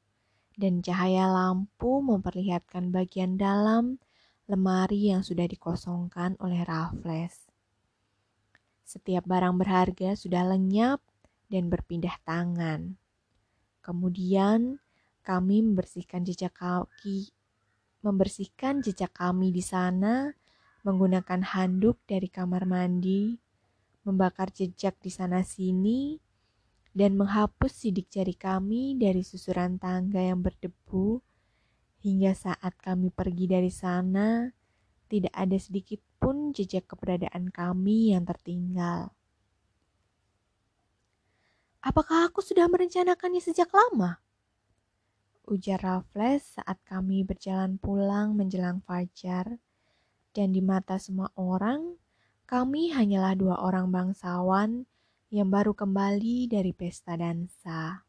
dan 0.58 0.82
cahaya 0.82 1.30
lampu 1.30 2.02
memperlihatkan 2.02 2.90
bagian 2.90 3.38
dalam 3.38 4.02
lemari 4.50 5.14
yang 5.14 5.22
sudah 5.22 5.46
dikosongkan 5.46 6.34
oleh 6.42 6.66
Raffles. 6.66 7.46
Setiap 8.82 9.22
barang 9.30 9.54
berharga 9.54 10.18
sudah 10.18 10.42
lenyap 10.42 10.98
dan 11.46 11.70
berpindah 11.70 12.18
tangan. 12.26 12.98
Kemudian 13.78 14.82
kami 15.22 15.62
membersihkan 15.62 16.26
jejak 16.26 16.54
kaki, 16.58 17.30
membersihkan 18.02 18.82
jejak 18.82 19.14
kami 19.14 19.54
di 19.54 19.62
sana 19.62 20.34
menggunakan 20.84 21.40
handuk 21.40 21.96
dari 22.04 22.28
kamar 22.28 22.68
mandi, 22.68 23.40
membakar 24.04 24.52
jejak 24.52 25.00
di 25.00 25.08
sana-sini, 25.08 26.20
dan 26.92 27.16
menghapus 27.16 27.72
sidik 27.72 28.12
jari 28.12 28.36
kami 28.36 28.94
dari 29.00 29.24
susuran 29.24 29.80
tangga 29.80 30.20
yang 30.20 30.44
berdebu, 30.44 31.24
hingga 32.04 32.36
saat 32.36 32.76
kami 32.78 33.08
pergi 33.08 33.48
dari 33.48 33.72
sana, 33.72 34.52
tidak 35.08 35.32
ada 35.32 35.56
sedikit 35.56 36.04
pun 36.20 36.52
jejak 36.52 36.84
keberadaan 36.84 37.48
kami 37.48 38.12
yang 38.12 38.28
tertinggal. 38.28 39.16
Apakah 41.80 42.28
aku 42.28 42.44
sudah 42.44 42.68
merencanakannya 42.68 43.40
sejak 43.40 43.68
lama? 43.72 44.20
Ujar 45.44 45.80
Raffles 45.80 46.56
saat 46.56 46.80
kami 46.88 47.20
berjalan 47.24 47.76
pulang 47.76 48.32
menjelang 48.32 48.80
fajar 48.88 49.60
dan 50.34 50.50
di 50.50 50.58
mata 50.58 50.98
semua 50.98 51.30
orang, 51.38 51.94
kami 52.44 52.90
hanyalah 52.90 53.38
dua 53.38 53.56
orang 53.62 53.94
bangsawan 53.94 54.84
yang 55.30 55.48
baru 55.48 55.72
kembali 55.72 56.50
dari 56.50 56.74
pesta 56.74 57.14
dansa. 57.14 58.02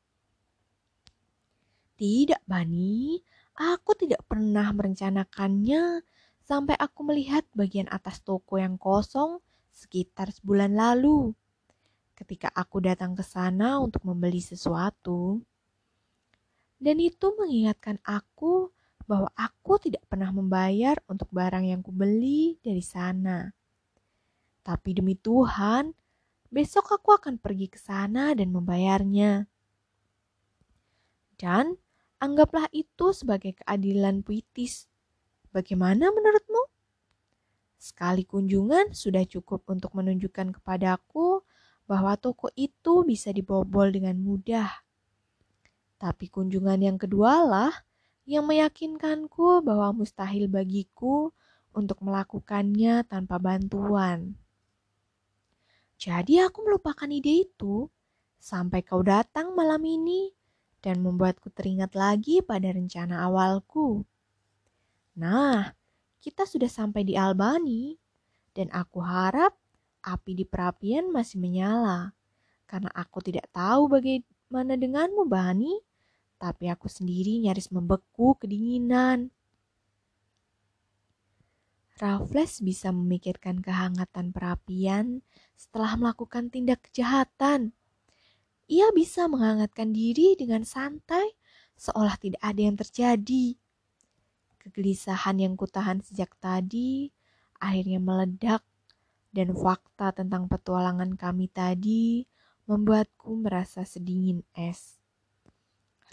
Tidak, 1.95 2.43
Bani, 2.43 3.15
aku 3.55 3.95
tidak 3.95 4.25
pernah 4.27 4.67
merencanakannya 4.75 6.03
sampai 6.43 6.75
aku 6.75 7.07
melihat 7.07 7.47
bagian 7.55 7.88
atas 7.88 8.19
toko 8.19 8.59
yang 8.59 8.75
kosong 8.75 9.39
sekitar 9.71 10.33
sebulan 10.33 10.75
lalu. 10.75 11.31
Ketika 12.17 12.51
aku 12.51 12.83
datang 12.83 13.15
ke 13.15 13.23
sana 13.23 13.79
untuk 13.79 14.03
membeli 14.03 14.43
sesuatu, 14.43 15.39
dan 16.83 16.99
itu 16.99 17.31
mengingatkan 17.39 18.03
aku 18.03 18.74
bahwa 19.06 19.30
aku 19.38 19.78
tidak 19.78 20.02
pernah 20.10 20.34
membayar 20.34 20.98
untuk 21.06 21.30
barang 21.30 21.65
yang 21.65 21.82
kubeli 21.86 22.58
dari 22.62 22.82
sana. 22.82 23.54
Tapi 24.65 24.98
demi 24.98 25.13
Tuhan, 25.13 25.94
besok 26.50 26.98
aku 26.98 27.13
akan 27.13 27.38
pergi 27.38 27.70
ke 27.70 27.78
sana 27.78 28.34
dan 28.34 28.50
membayarnya. 28.50 29.46
Dan 31.38 31.78
anggaplah 32.18 32.65
itu 32.74 33.13
sebagai 33.13 33.54
keadilan 33.62 34.26
puitis. 34.26 34.89
Bagaimana 35.54 36.10
menurutmu? 36.10 36.65
Sekali 37.78 38.26
kunjungan 38.26 38.98
sudah 38.98 39.22
cukup 39.30 39.70
untuk 39.70 39.94
menunjukkan 39.94 40.58
kepadaku 40.58 41.46
bahwa 41.86 42.18
toko 42.18 42.50
itu 42.58 43.06
bisa 43.06 43.30
dibobol 43.30 43.94
dengan 43.94 44.18
mudah. 44.18 44.74
Tapi 46.02 46.26
kunjungan 46.34 46.82
yang 46.82 46.98
kedua 46.98 47.46
lah 47.46 47.74
yang 48.25 48.49
meyakinkanku 48.49 49.61
bahwa 49.61 49.93
mustahil 49.93 50.49
bagiku 50.49 51.29
untuk 51.71 52.01
melakukannya 52.01 53.05
tanpa 53.05 53.38
bantuan. 53.38 54.33
Jadi 55.95 56.41
aku 56.41 56.65
melupakan 56.65 57.07
ide 57.07 57.45
itu 57.47 57.88
sampai 58.41 58.81
kau 58.81 59.05
datang 59.05 59.53
malam 59.53 59.79
ini 59.85 60.33
dan 60.81 61.01
membuatku 61.01 61.49
teringat 61.53 61.93
lagi 61.93 62.41
pada 62.41 62.69
rencana 62.73 63.25
awalku. 63.25 64.03
Nah, 65.15 65.71
kita 66.19 66.43
sudah 66.43 66.67
sampai 66.67 67.05
di 67.07 67.13
Albani 67.15 67.95
dan 68.51 68.73
aku 68.73 68.99
harap 69.01 69.55
api 70.05 70.38
di 70.38 70.45
perapian 70.45 71.09
masih 71.09 71.41
menyala 71.41 72.13
karena 72.65 72.89
aku 72.93 73.21
tidak 73.21 73.47
tahu 73.53 73.88
bagaimana 73.88 74.73
denganmu, 74.75 75.25
Bani 75.29 75.73
tapi 76.38 76.67
aku 76.67 76.91
sendiri 76.91 77.39
nyaris 77.41 77.71
membeku 77.71 78.36
kedinginan. 78.38 79.32
Raffles 81.95 82.60
bisa 82.60 82.91
memikirkan 82.91 83.63
kehangatan 83.63 84.36
perapian 84.36 85.24
setelah 85.56 85.95
melakukan 85.95 86.52
tindak 86.52 86.84
kejahatan. 86.91 87.71
Ia 88.67 88.91
bisa 88.91 89.32
menghangatkan 89.32 89.95
diri 89.95 90.36
dengan 90.36 90.67
santai 90.67 91.39
seolah 91.80 92.19
tidak 92.19 92.43
ada 92.43 92.62
yang 92.62 92.76
terjadi. 92.76 93.56
Kegelisahan 94.60 95.39
yang 95.39 95.54
kutahan 95.56 96.02
sejak 96.04 96.36
tadi 96.41 97.13
akhirnya 97.62 98.04
meledak 98.04 98.65
dan 99.32 99.52
fakta 99.56 100.15
tentang 100.15 100.48
petualangan 100.48 101.15
kami 101.15 101.48
tadi 101.52 102.24
membuatku 102.65 103.36
merasa 103.39 103.86
sedingin 103.86 104.41
es. 104.58 104.94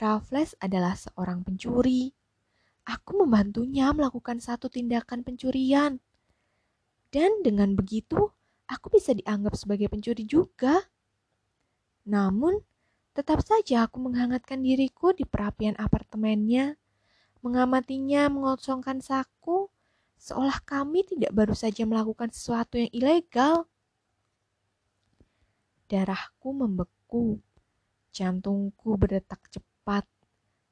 Raffles 0.00 0.56
adalah 0.56 0.96
seorang 0.96 1.44
pencuri. 1.44 2.16
Aku 2.88 3.20
membantunya 3.20 3.92
melakukan 3.92 4.40
satu 4.40 4.72
tindakan 4.72 5.20
pencurian. 5.20 6.00
Dan 7.12 7.44
dengan 7.44 7.76
begitu, 7.76 8.32
aku 8.64 8.88
bisa 8.88 9.12
dianggap 9.12 9.52
sebagai 9.52 9.92
pencuri 9.92 10.24
juga. 10.24 10.88
Namun, 12.08 12.64
tetap 13.12 13.44
saja 13.44 13.84
aku 13.84 14.00
menghangatkan 14.00 14.64
diriku 14.64 15.12
di 15.12 15.28
perapian 15.28 15.76
apartemennya, 15.76 16.80
mengamatinya 17.44 18.32
mengosongkan 18.32 19.04
saku, 19.04 19.68
seolah 20.16 20.64
kami 20.64 21.04
tidak 21.04 21.36
baru 21.36 21.52
saja 21.52 21.84
melakukan 21.84 22.32
sesuatu 22.32 22.80
yang 22.80 22.90
ilegal. 22.96 23.68
Darahku 25.92 26.56
membeku, 26.56 27.44
jantungku 28.16 28.96
berdetak 28.96 29.44
cepat 29.52 29.71
cepat. 29.82 30.06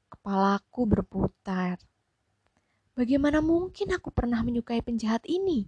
Kepalaku 0.07 0.87
berputar. 0.87 1.75
Bagaimana 2.95 3.43
mungkin 3.43 3.91
aku 3.91 4.07
pernah 4.07 4.39
menyukai 4.39 4.79
penjahat 4.79 5.27
ini? 5.27 5.67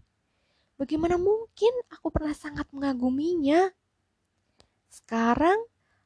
Bagaimana 0.79 1.19
mungkin 1.19 1.75
aku 1.91 2.07
pernah 2.07 2.31
sangat 2.31 2.71
mengaguminya? 2.71 3.67
Sekarang, 4.87 5.59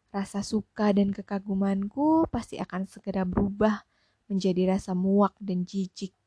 rasa 0.10 0.42
suka 0.42 0.90
dan 0.98 1.14
kekagumanku 1.14 2.26
pasti 2.34 2.58
akan 2.58 2.90
segera 2.90 3.22
berubah 3.22 3.86
menjadi 4.34 4.74
rasa 4.74 4.98
muak 4.98 5.38
dan 5.38 5.62
jijik. 5.62 6.18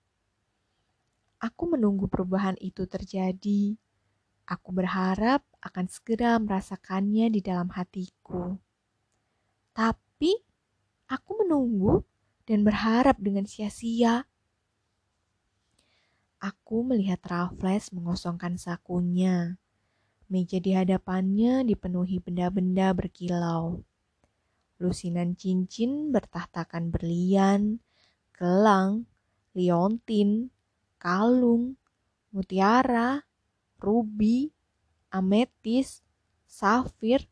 Aku 1.43 1.75
menunggu 1.75 2.07
perubahan 2.07 2.55
itu 2.63 2.87
terjadi. 2.87 3.75
Aku 4.47 4.71
berharap 4.71 5.43
akan 5.59 5.91
segera 5.91 6.39
merasakannya 6.39 7.35
di 7.35 7.43
dalam 7.43 7.67
hatiku. 7.75 8.55
Tapi 9.75 10.50
Aku 11.11 11.43
menunggu 11.43 12.07
dan 12.47 12.63
berharap 12.63 13.19
dengan 13.19 13.43
sia-sia. 13.43 14.31
Aku 16.39 16.87
melihat 16.87 17.19
Raffles 17.27 17.91
mengosongkan 17.91 18.55
sakunya. 18.55 19.59
Meja 20.31 20.63
di 20.63 20.71
hadapannya 20.71 21.67
dipenuhi 21.67 22.23
benda-benda 22.23 22.95
berkilau. 22.95 23.83
Lusinan 24.79 25.35
cincin 25.35 26.15
bertahtakan 26.15 26.95
berlian, 26.95 27.83
gelang, 28.31 29.11
liontin, 29.51 30.55
kalung, 31.03 31.75
mutiara, 32.31 33.27
rubi, 33.83 34.55
ametis, 35.11 36.07
safir, 36.47 37.27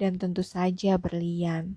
dan 0.00 0.16
tentu 0.16 0.40
saja 0.40 0.96
berlian. 0.96 1.76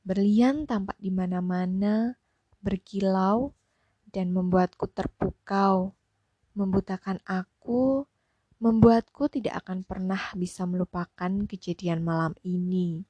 Berlian 0.00 0.64
tampak 0.64 0.96
di 0.96 1.12
mana-mana, 1.12 2.16
berkilau, 2.64 3.52
dan 4.08 4.32
membuatku 4.32 4.88
terpukau, 4.90 5.92
membutakan 6.56 7.20
aku, 7.28 8.08
membuatku 8.60 9.28
tidak 9.32 9.64
akan 9.64 9.84
pernah 9.84 10.20
bisa 10.36 10.64
melupakan 10.68 11.32
kejadian 11.48 12.04
malam 12.04 12.36
ini. 12.44 13.04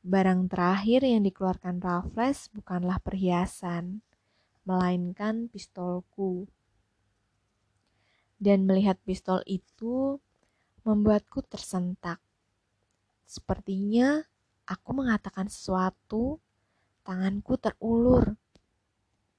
Barang 0.00 0.48
terakhir 0.48 1.04
yang 1.04 1.26
dikeluarkan 1.26 1.82
Raffles 1.82 2.48
bukanlah 2.56 3.02
perhiasan, 3.04 4.00
melainkan 4.64 5.52
pistolku. 5.52 6.48
Dan 8.40 8.64
melihat 8.64 8.96
pistol 9.04 9.44
itu 9.44 10.16
membuatku 10.88 11.44
tersentak. 11.44 12.16
Sepertinya 13.28 14.24
aku 14.70 15.02
mengatakan 15.02 15.50
sesuatu, 15.50 16.38
tanganku 17.02 17.58
terulur. 17.58 18.38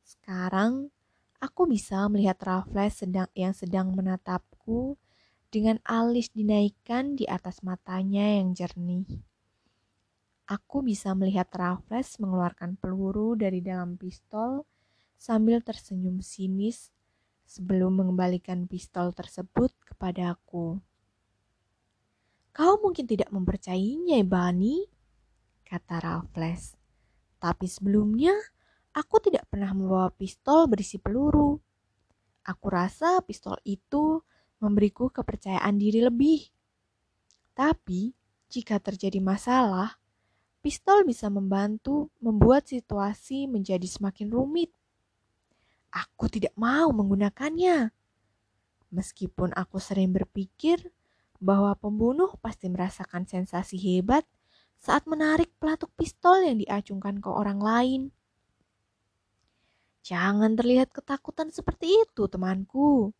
Sekarang 0.03 0.91
aku 1.39 1.71
bisa 1.71 2.03
melihat 2.11 2.35
Raffles 2.43 2.99
sedang 2.99 3.31
yang 3.31 3.55
sedang 3.55 3.95
menatapku 3.95 4.99
dengan 5.47 5.79
alis 5.87 6.27
dinaikkan 6.35 7.15
di 7.15 7.23
atas 7.31 7.63
matanya 7.63 8.43
yang 8.43 8.51
jernih. 8.51 9.07
Aku 10.51 10.83
bisa 10.83 11.15
melihat 11.15 11.47
Raffles 11.55 12.19
mengeluarkan 12.19 12.75
peluru 12.75 13.39
dari 13.39 13.63
dalam 13.63 13.95
pistol 13.95 14.67
sambil 15.15 15.63
tersenyum 15.63 16.19
sinis 16.19 16.91
sebelum 17.47 18.03
mengembalikan 18.03 18.67
pistol 18.67 19.15
tersebut 19.15 19.71
kepadaku. 19.87 20.83
Kau 22.51 22.73
mungkin 22.83 23.07
tidak 23.07 23.31
mempercayainya, 23.31 24.27
Bani, 24.27 24.90
kata 25.71 26.03
Raffles. 26.03 26.75
Tapi 27.39 27.63
sebelumnya, 27.71 28.35
aku 28.91 29.23
tidak 29.23 29.47
pernah 29.47 29.71
membawa 29.71 30.11
pistol 30.11 30.67
berisi 30.67 30.99
peluru. 30.99 31.55
Aku 32.43 32.67
rasa 32.67 33.23
pistol 33.23 33.55
itu 33.63 34.19
memberiku 34.59 35.07
kepercayaan 35.07 35.79
diri 35.79 36.03
lebih. 36.03 36.43
Tapi, 37.55 38.11
jika 38.51 38.83
terjadi 38.83 39.23
masalah, 39.23 39.95
pistol 40.59 41.07
bisa 41.07 41.31
membantu 41.31 42.11
membuat 42.19 42.67
situasi 42.67 43.47
menjadi 43.47 43.87
semakin 43.87 44.27
rumit. 44.27 44.75
Aku 45.87 46.27
tidak 46.27 46.51
mau 46.59 46.91
menggunakannya. 46.91 47.95
Meskipun 48.91 49.55
aku 49.55 49.79
sering 49.79 50.11
berpikir 50.11 50.91
bahwa 51.39 51.71
pembunuh 51.79 52.35
pasti 52.43 52.67
merasakan 52.67 53.23
sensasi 53.23 53.79
hebat 53.79 54.27
saat 54.81 55.05
menarik 55.05 55.53
pelatuk 55.61 55.93
pistol 55.93 56.41
yang 56.41 56.57
diacungkan 56.57 57.21
ke 57.21 57.29
orang 57.29 57.61
lain. 57.61 58.01
Jangan 60.01 60.57
terlihat 60.57 60.89
ketakutan 60.89 61.53
seperti 61.53 62.01
itu, 62.01 62.25
temanku. 62.25 63.13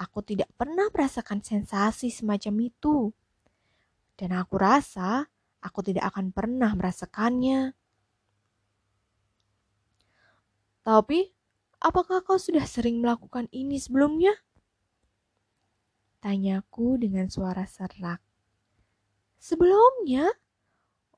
Aku 0.00 0.24
tidak 0.24 0.48
pernah 0.56 0.88
merasakan 0.88 1.44
sensasi 1.44 2.08
semacam 2.08 2.72
itu. 2.72 3.12
Dan 4.16 4.32
aku 4.32 4.56
rasa 4.56 5.28
aku 5.60 5.84
tidak 5.84 6.08
akan 6.16 6.32
pernah 6.32 6.72
merasakannya. 6.72 7.76
Tapi, 10.80 11.28
apakah 11.84 12.24
kau 12.24 12.40
sudah 12.40 12.64
sering 12.64 13.04
melakukan 13.04 13.52
ini 13.52 13.76
sebelumnya? 13.76 14.32
Tanyaku 16.24 16.96
dengan 16.96 17.28
suara 17.28 17.68
serak. 17.68 18.24
Sebelumnya? 19.36 20.32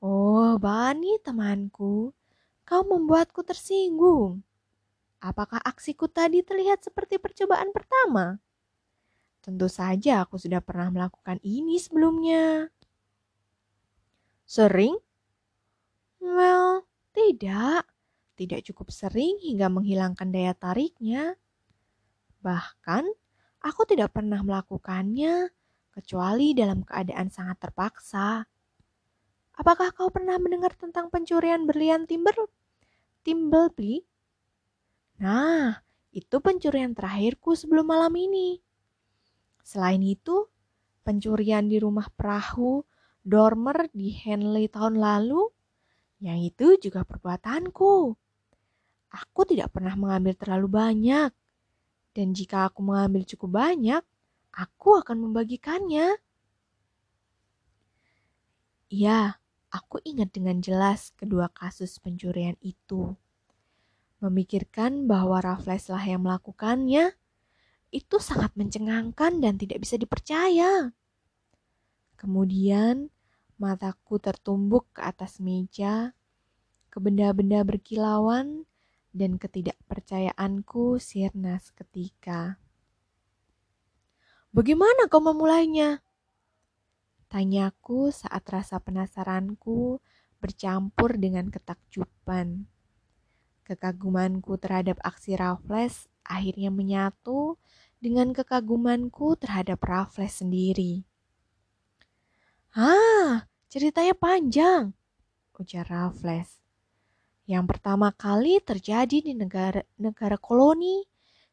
Oh, 0.03 0.59
Bani 0.59 1.15
temanku, 1.23 2.11
kau 2.67 2.81
membuatku 2.83 3.39
tersinggung. 3.39 4.43
Apakah 5.23 5.63
aksiku 5.63 6.11
tadi 6.11 6.43
terlihat 6.43 6.83
seperti 6.83 7.15
percobaan 7.15 7.71
pertama? 7.71 8.35
Tentu 9.39 9.71
saja 9.71 10.27
aku 10.27 10.35
sudah 10.35 10.59
pernah 10.59 10.91
melakukan 10.91 11.39
ini 11.39 11.79
sebelumnya. 11.79 12.67
Sering? 14.43 14.99
Well, 16.19 16.83
tidak. 17.15 17.87
Tidak 18.35 18.59
cukup 18.59 18.91
sering 18.91 19.39
hingga 19.39 19.71
menghilangkan 19.71 20.35
daya 20.35 20.51
tariknya. 20.51 21.39
Bahkan, 22.43 23.07
aku 23.63 23.81
tidak 23.87 24.11
pernah 24.11 24.43
melakukannya 24.43 25.47
kecuali 25.95 26.51
dalam 26.51 26.83
keadaan 26.83 27.31
sangat 27.31 27.63
terpaksa. 27.63 28.51
Apakah 29.53 29.93
kau 29.93 30.09
pernah 30.09 30.41
mendengar 30.41 30.73
tentang 30.73 31.13
pencurian 31.13 31.69
berlian 31.69 32.09
timber? 32.09 32.33
Timbleby? 33.21 34.01
Nah, 35.21 35.77
itu 36.09 36.35
pencurian 36.41 36.97
terakhirku 36.97 37.53
sebelum 37.53 37.85
malam 37.85 38.13
ini. 38.17 38.57
Selain 39.61 40.01
itu, 40.01 40.49
pencurian 41.05 41.69
di 41.69 41.77
rumah 41.77 42.09
perahu 42.11 42.81
Dormer 43.23 43.87
di 43.95 44.11
Henley 44.11 44.67
tahun 44.67 44.99
lalu, 44.99 45.47
yang 46.19 46.41
itu 46.43 46.75
juga 46.81 47.07
perbuatanku. 47.07 48.17
Aku 49.13 49.41
tidak 49.45 49.71
pernah 49.71 49.93
mengambil 49.93 50.33
terlalu 50.35 50.67
banyak, 50.67 51.31
dan 52.11 52.27
jika 52.33 52.67
aku 52.67 52.81
mengambil 52.81 53.23
cukup 53.23 53.63
banyak, 53.63 54.03
aku 54.51 54.99
akan 54.99 55.29
membagikannya. 55.29 56.17
Ya, 58.91 59.39
Aku 59.73 59.97
ingat 60.05 60.29
dengan 60.29 60.61
jelas 60.61 61.09
kedua 61.17 61.49
kasus 61.49 61.97
pencurian 61.97 62.53
itu. 62.61 63.17
Memikirkan 64.21 65.09
bahwa 65.09 65.41
Raffles 65.41 65.89
lah 65.89 66.05
yang 66.05 66.21
melakukannya, 66.21 67.17
itu 67.89 68.17
sangat 68.21 68.53
mencengangkan 68.53 69.41
dan 69.41 69.57
tidak 69.57 69.81
bisa 69.81 69.97
dipercaya. 69.97 70.93
Kemudian 72.13 73.09
mataku 73.57 74.21
tertumbuk 74.21 74.93
ke 74.93 75.01
atas 75.01 75.41
meja, 75.41 76.13
ke 76.93 77.01
benda-benda 77.01 77.65
berkilauan, 77.65 78.69
dan 79.13 79.41
ketidakpercayaanku 79.41 81.01
sirna 81.01 81.57
seketika. 81.61 82.61
Bagaimana 84.53 85.09
kau 85.09 85.21
memulainya? 85.21 86.01
Tanyaku 87.33 88.13
saat 88.13 88.45
rasa 88.45 88.77
penasaranku 88.77 89.97
bercampur 90.37 91.17
dengan 91.17 91.49
ketakjuban. 91.49 92.69
Kekagumanku 93.65 94.53
terhadap 94.61 95.01
aksi 95.01 95.33
Raffles 95.33 96.05
akhirnya 96.21 96.69
menyatu 96.69 97.57
dengan 97.97 98.37
kekagumanku 98.37 99.33
terhadap 99.41 99.81
Raffles 99.81 100.45
sendiri. 100.45 101.09
Ah, 102.77 103.49
ceritanya 103.65 104.13
panjang, 104.13 104.93
ujar 105.57 105.89
Raffles. 105.89 106.61
Yang 107.49 107.65
pertama 107.65 108.13
kali 108.13 108.61
terjadi 108.61 109.25
di 109.25 109.33
negara 109.33 109.81
negara 109.97 110.37
koloni 110.37 111.01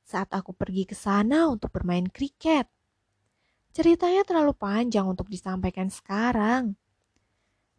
saat 0.05 0.29
aku 0.29 0.53
pergi 0.53 0.85
ke 0.85 0.93
sana 0.93 1.49
untuk 1.49 1.73
bermain 1.73 2.05
kriket. 2.05 2.69
Ceritanya 3.71 4.27
terlalu 4.27 4.51
panjang 4.51 5.07
untuk 5.07 5.31
disampaikan 5.31 5.87
sekarang. 5.87 6.75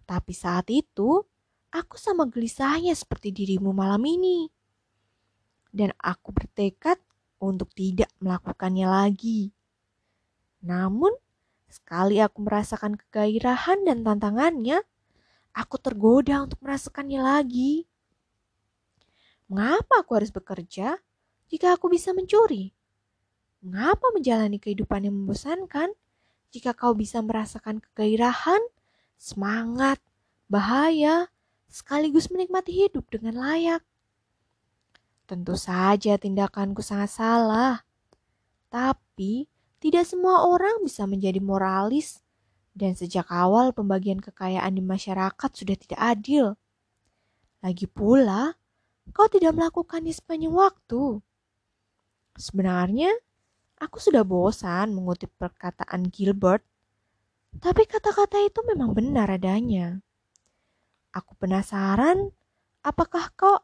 Tapi 0.08 0.32
saat 0.32 0.72
itu, 0.72 1.24
aku 1.72 1.96
sama 2.00 2.28
gelisahnya 2.28 2.96
seperti 2.96 3.36
dirimu 3.36 3.76
malam 3.76 4.00
ini. 4.08 4.48
Dan 5.72 5.92
aku 6.00 6.32
bertekad 6.32 7.00
untuk 7.44 7.72
tidak 7.76 8.08
melakukannya 8.24 8.88
lagi. 8.88 9.52
Namun, 10.64 11.12
sekali 11.68 12.24
aku 12.24 12.44
merasakan 12.44 12.96
kegairahan 12.96 13.84
dan 13.84 14.04
tantangannya, 14.08 14.84
aku 15.52 15.76
tergoda 15.76 16.44
untuk 16.44 16.60
merasakannya 16.64 17.20
lagi. 17.20 17.84
Mengapa 19.52 20.00
aku 20.00 20.16
harus 20.16 20.32
bekerja 20.32 20.96
jika 21.52 21.76
aku 21.76 21.92
bisa 21.92 22.16
mencuri? 22.16 22.72
Mengapa 23.62 24.10
menjalani 24.10 24.58
kehidupan 24.58 25.06
yang 25.06 25.14
membosankan 25.14 25.94
jika 26.50 26.74
kau 26.74 26.98
bisa 26.98 27.22
merasakan 27.22 27.78
kegairahan, 27.78 28.60
semangat, 29.22 30.02
bahaya, 30.50 31.30
sekaligus 31.70 32.34
menikmati 32.34 32.74
hidup 32.74 33.06
dengan 33.14 33.38
layak? 33.38 33.86
Tentu 35.30 35.54
saja 35.54 36.18
tindakanku 36.18 36.82
sangat 36.82 37.14
salah. 37.14 37.86
Tapi 38.74 39.46
tidak 39.78 40.10
semua 40.10 40.50
orang 40.50 40.82
bisa 40.82 41.06
menjadi 41.06 41.38
moralis 41.38 42.20
dan 42.74 42.98
sejak 42.98 43.30
awal 43.30 43.72
pembagian 43.72 44.18
kekayaan 44.18 44.74
di 44.74 44.84
masyarakat 44.84 45.50
sudah 45.54 45.78
tidak 45.78 46.02
adil. 46.02 46.58
Lagi 47.62 47.86
pula, 47.86 48.58
kau 49.14 49.30
tidak 49.30 49.54
melakukannya 49.54 50.12
sepanjang 50.12 50.52
waktu. 50.52 51.22
Sebenarnya, 52.36 53.12
Aku 53.82 53.98
sudah 53.98 54.22
bosan 54.22 54.94
mengutip 54.94 55.34
perkataan 55.42 56.14
Gilbert, 56.14 56.62
tapi 57.58 57.90
kata-kata 57.90 58.38
itu 58.46 58.62
memang 58.70 58.94
benar 58.94 59.26
adanya. 59.26 60.06
Aku 61.10 61.34
penasaran, 61.42 62.30
apakah 62.86 63.34
kau 63.34 63.58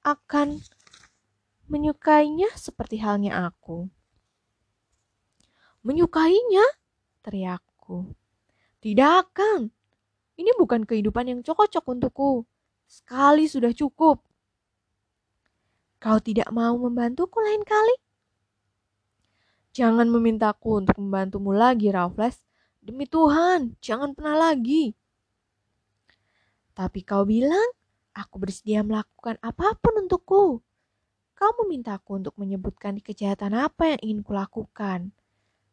akan 0.00 0.64
menyukainya 1.68 2.48
seperti 2.56 3.04
halnya 3.04 3.52
aku? 3.52 3.84
Menyukainya? 5.84 6.64
Teriakku. 7.20 8.16
Tidak 8.80 9.10
akan. 9.28 9.68
Ini 10.40 10.50
bukan 10.56 10.88
kehidupan 10.88 11.28
yang 11.28 11.40
cocok 11.44 11.84
untukku. 11.84 12.48
Sekali 12.88 13.44
sudah 13.44 13.76
cukup. 13.76 14.24
Kau 16.00 16.16
tidak 16.24 16.48
mau 16.48 16.80
membantuku 16.80 17.36
lain 17.44 17.60
kali? 17.60 18.03
Jangan 19.74 20.06
memintaku 20.06 20.86
untuk 20.86 20.94
membantumu 21.02 21.50
lagi, 21.50 21.90
Raffles. 21.90 22.38
Demi 22.78 23.10
Tuhan, 23.10 23.74
jangan 23.82 24.14
pernah 24.14 24.38
lagi. 24.38 24.94
Tapi 26.78 27.02
kau 27.02 27.26
bilang, 27.26 27.74
aku 28.14 28.38
bersedia 28.38 28.86
melakukan 28.86 29.34
apa 29.42 29.74
pun 29.74 30.06
untukku. 30.06 30.62
Kau 31.34 31.50
memintaku 31.66 32.22
untuk 32.22 32.38
menyebutkan 32.38 33.02
kejahatan 33.02 33.58
apa 33.58 33.98
yang 33.98 34.00
ingin 34.06 34.20
kulakukan. 34.22 35.10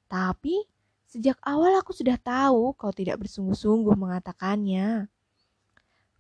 Tapi, 0.10 0.66
sejak 1.06 1.38
awal 1.46 1.78
aku 1.78 1.94
sudah 1.94 2.18
tahu 2.18 2.74
kau 2.74 2.90
tidak 2.90 3.22
bersungguh-sungguh 3.22 3.94
mengatakannya. 3.94 5.14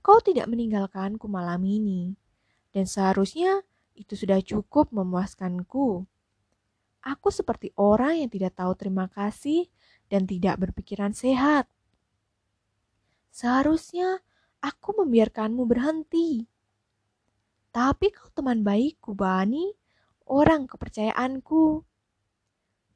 Kau 0.05 0.21
tidak 0.21 0.45
meninggalkanku 0.53 1.25
malam 1.25 1.65
ini, 1.65 2.13
dan 2.77 2.85
seharusnya 2.85 3.65
itu 3.97 4.13
sudah 4.13 4.37
cukup 4.45 4.93
memuaskanku. 4.93 6.05
Aku 7.01 7.33
seperti 7.33 7.73
orang 7.81 8.21
yang 8.21 8.29
tidak 8.29 8.53
tahu 8.61 8.77
terima 8.77 9.09
kasih 9.09 9.65
dan 10.05 10.29
tidak 10.29 10.61
berpikiran 10.61 11.17
sehat. 11.17 11.65
Seharusnya 13.33 14.21
aku 14.61 15.01
membiarkanmu 15.01 15.65
berhenti. 15.65 16.45
Tapi 17.73 18.13
kau 18.13 18.29
teman 18.29 18.61
baikku, 18.61 19.17
Bani, 19.17 19.73
orang 20.29 20.69
kepercayaanku. 20.69 21.81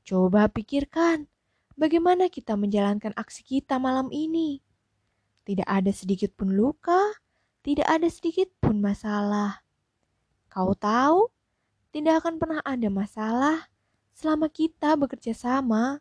Coba 0.05 0.53
pikirkan, 0.53 1.25
bagaimana 1.73 2.29
kita 2.29 2.53
menjalankan 2.53 3.15
aksi 3.17 3.41
kita 3.41 3.81
malam 3.81 4.13
ini. 4.13 4.61
Tidak 5.49 5.65
ada 5.65 5.89
sedikit 5.89 6.29
pun 6.37 6.53
luka, 6.53 7.17
tidak 7.65 7.89
ada 7.89 8.05
sedikit 8.05 8.53
pun 8.61 8.77
masalah. 8.83 9.65
Kau 10.51 10.77
tahu, 10.77 11.33
tidak 11.89 12.21
akan 12.21 12.37
pernah 12.37 12.61
ada 12.61 12.91
masalah 12.91 13.65
selama 14.15 14.47
kita 14.47 14.95
bekerja 14.95 15.35
sama. 15.35 15.99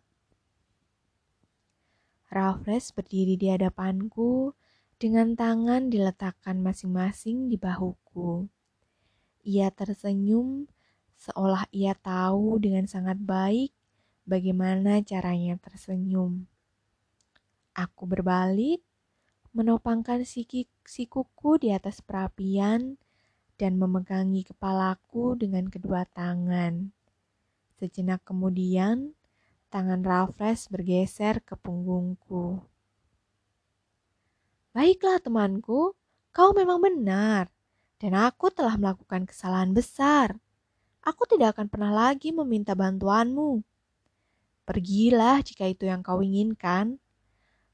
Raffles 2.31 2.95
berdiri 2.95 3.35
di 3.35 3.51
hadapanku 3.51 4.55
dengan 5.03 5.35
tangan 5.35 5.91
diletakkan 5.91 6.63
masing-masing 6.63 7.51
di 7.51 7.59
bahuku. 7.59 8.47
Ia 9.45 9.69
tersenyum 9.75 10.71
seolah 11.19 11.67
ia 11.75 11.95
tahu 11.95 12.59
dengan 12.63 12.87
sangat 12.91 13.19
baik 13.21 13.75
bagaimana 14.27 15.05
caranya 15.05 15.59
tersenyum. 15.61 16.49
Aku 17.75 18.07
berbalik, 18.07 18.83
menopangkan 19.51 20.23
siki, 20.23 20.71
sikuku 20.87 21.59
di 21.59 21.75
atas 21.75 21.99
perapian 22.03 22.99
dan 23.59 23.79
memegangi 23.79 24.47
kepalaku 24.47 25.35
dengan 25.39 25.67
kedua 25.71 26.07
tangan. 26.07 26.95
Sejenak 27.85 28.25
kemudian, 28.25 29.13
tangan 29.69 30.01
Raffles 30.01 30.73
bergeser 30.73 31.45
ke 31.45 31.53
punggungku. 31.53 32.65
Baiklah 34.73 35.21
temanku, 35.21 35.93
kau 36.33 36.57
memang 36.57 36.81
benar. 36.81 37.53
Dan 38.01 38.17
aku 38.17 38.49
telah 38.49 38.81
melakukan 38.81 39.29
kesalahan 39.29 39.77
besar. 39.77 40.33
Aku 41.05 41.29
tidak 41.29 41.61
akan 41.61 41.69
pernah 41.69 41.93
lagi 41.93 42.33
meminta 42.33 42.73
bantuanmu. 42.73 43.61
Pergilah 44.65 45.45
jika 45.45 45.69
itu 45.69 45.85
yang 45.85 46.01
kau 46.01 46.25
inginkan. 46.25 46.97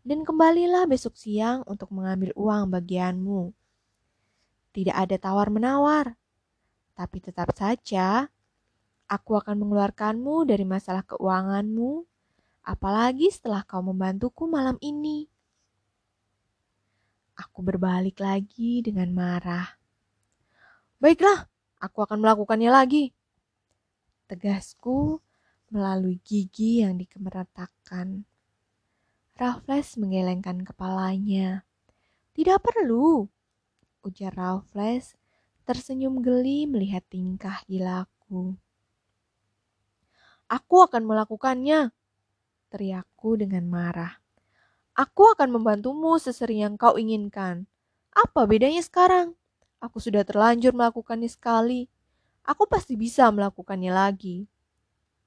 Dan 0.03 0.27
kembalilah 0.27 0.91
besok 0.91 1.15
siang 1.15 1.63
untuk 1.71 1.95
mengambil 1.95 2.35
uang 2.35 2.67
bagianmu. 2.67 3.55
Tidak 4.75 4.97
ada 5.07 5.15
tawar-menawar. 5.23 6.19
Tapi 6.99 7.17
tetap 7.23 7.55
saja, 7.55 8.27
aku 9.11 9.43
akan 9.43 9.59
mengeluarkanmu 9.59 10.47
dari 10.47 10.63
masalah 10.63 11.03
keuanganmu, 11.03 12.07
apalagi 12.63 13.27
setelah 13.35 13.67
kau 13.67 13.83
membantuku 13.83 14.47
malam 14.47 14.79
ini. 14.79 15.27
Aku 17.35 17.67
berbalik 17.67 18.23
lagi 18.23 18.87
dengan 18.87 19.11
marah. 19.11 19.67
Baiklah, 21.03 21.51
aku 21.83 22.07
akan 22.07 22.23
melakukannya 22.23 22.71
lagi. 22.71 23.11
Tegasku 24.31 25.19
melalui 25.75 26.23
gigi 26.23 26.87
yang 26.87 26.95
dikemeratakan. 26.95 28.23
Raffles 29.35 29.97
menggelengkan 29.97 30.63
kepalanya. 30.63 31.65
Tidak 32.37 32.61
perlu, 32.63 33.27
ujar 34.07 34.37
Raffles 34.37 35.17
tersenyum 35.65 36.21
geli 36.21 36.69
melihat 36.69 37.03
tingkah 37.09 37.65
gilaku. 37.65 38.61
Aku 40.51 40.83
akan 40.83 41.07
melakukannya, 41.07 41.95
teriakku 42.75 43.39
dengan 43.39 43.71
marah. 43.71 44.19
Aku 44.99 45.31
akan 45.31 45.55
membantumu 45.55 46.19
sesering 46.19 46.67
yang 46.67 46.75
kau 46.75 46.99
inginkan. 46.99 47.71
Apa 48.11 48.51
bedanya 48.51 48.83
sekarang? 48.83 49.39
Aku 49.79 50.03
sudah 50.03 50.27
terlanjur 50.27 50.75
melakukannya 50.75 51.31
sekali. 51.31 51.87
Aku 52.43 52.67
pasti 52.67 52.99
bisa 52.99 53.31
melakukannya 53.31 53.95
lagi. 53.95 54.51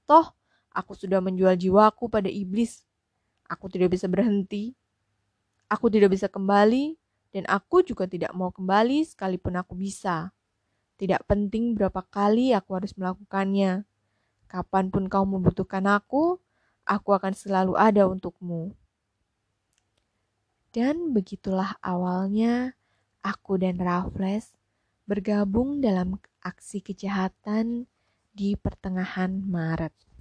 Toh, 0.03 0.35
aku 0.75 0.91
sudah 0.91 1.23
menjual 1.23 1.55
jiwaku 1.55 2.11
pada 2.11 2.27
iblis. 2.27 2.83
Aku 3.47 3.71
tidak 3.71 3.95
bisa 3.95 4.11
berhenti. 4.11 4.75
Aku 5.71 5.87
tidak 5.87 6.11
bisa 6.19 6.27
kembali, 6.27 6.99
dan 7.31 7.47
aku 7.47 7.79
juga 7.79 8.11
tidak 8.11 8.35
mau 8.35 8.51
kembali 8.51 9.07
sekalipun 9.07 9.55
aku 9.55 9.73
bisa. 9.79 10.35
Tidak 10.99 11.23
penting 11.25 11.79
berapa 11.79 12.03
kali 12.11 12.51
aku 12.51 12.75
harus 12.75 12.91
melakukannya. 12.99 13.87
Kapan 14.53 14.93
pun 14.93 15.09
kau 15.09 15.25
membutuhkan 15.25 15.81
aku, 15.89 16.37
aku 16.85 17.09
akan 17.17 17.33
selalu 17.33 17.73
ada 17.73 18.05
untukmu. 18.05 18.77
Dan 20.69 21.09
begitulah 21.09 21.73
awalnya 21.81 22.77
aku 23.25 23.57
dan 23.57 23.81
Raffles 23.81 24.53
bergabung 25.09 25.81
dalam 25.81 26.21
aksi 26.45 26.85
kejahatan 26.85 27.89
di 28.29 28.53
pertengahan 28.53 29.41
Maret. 29.41 30.12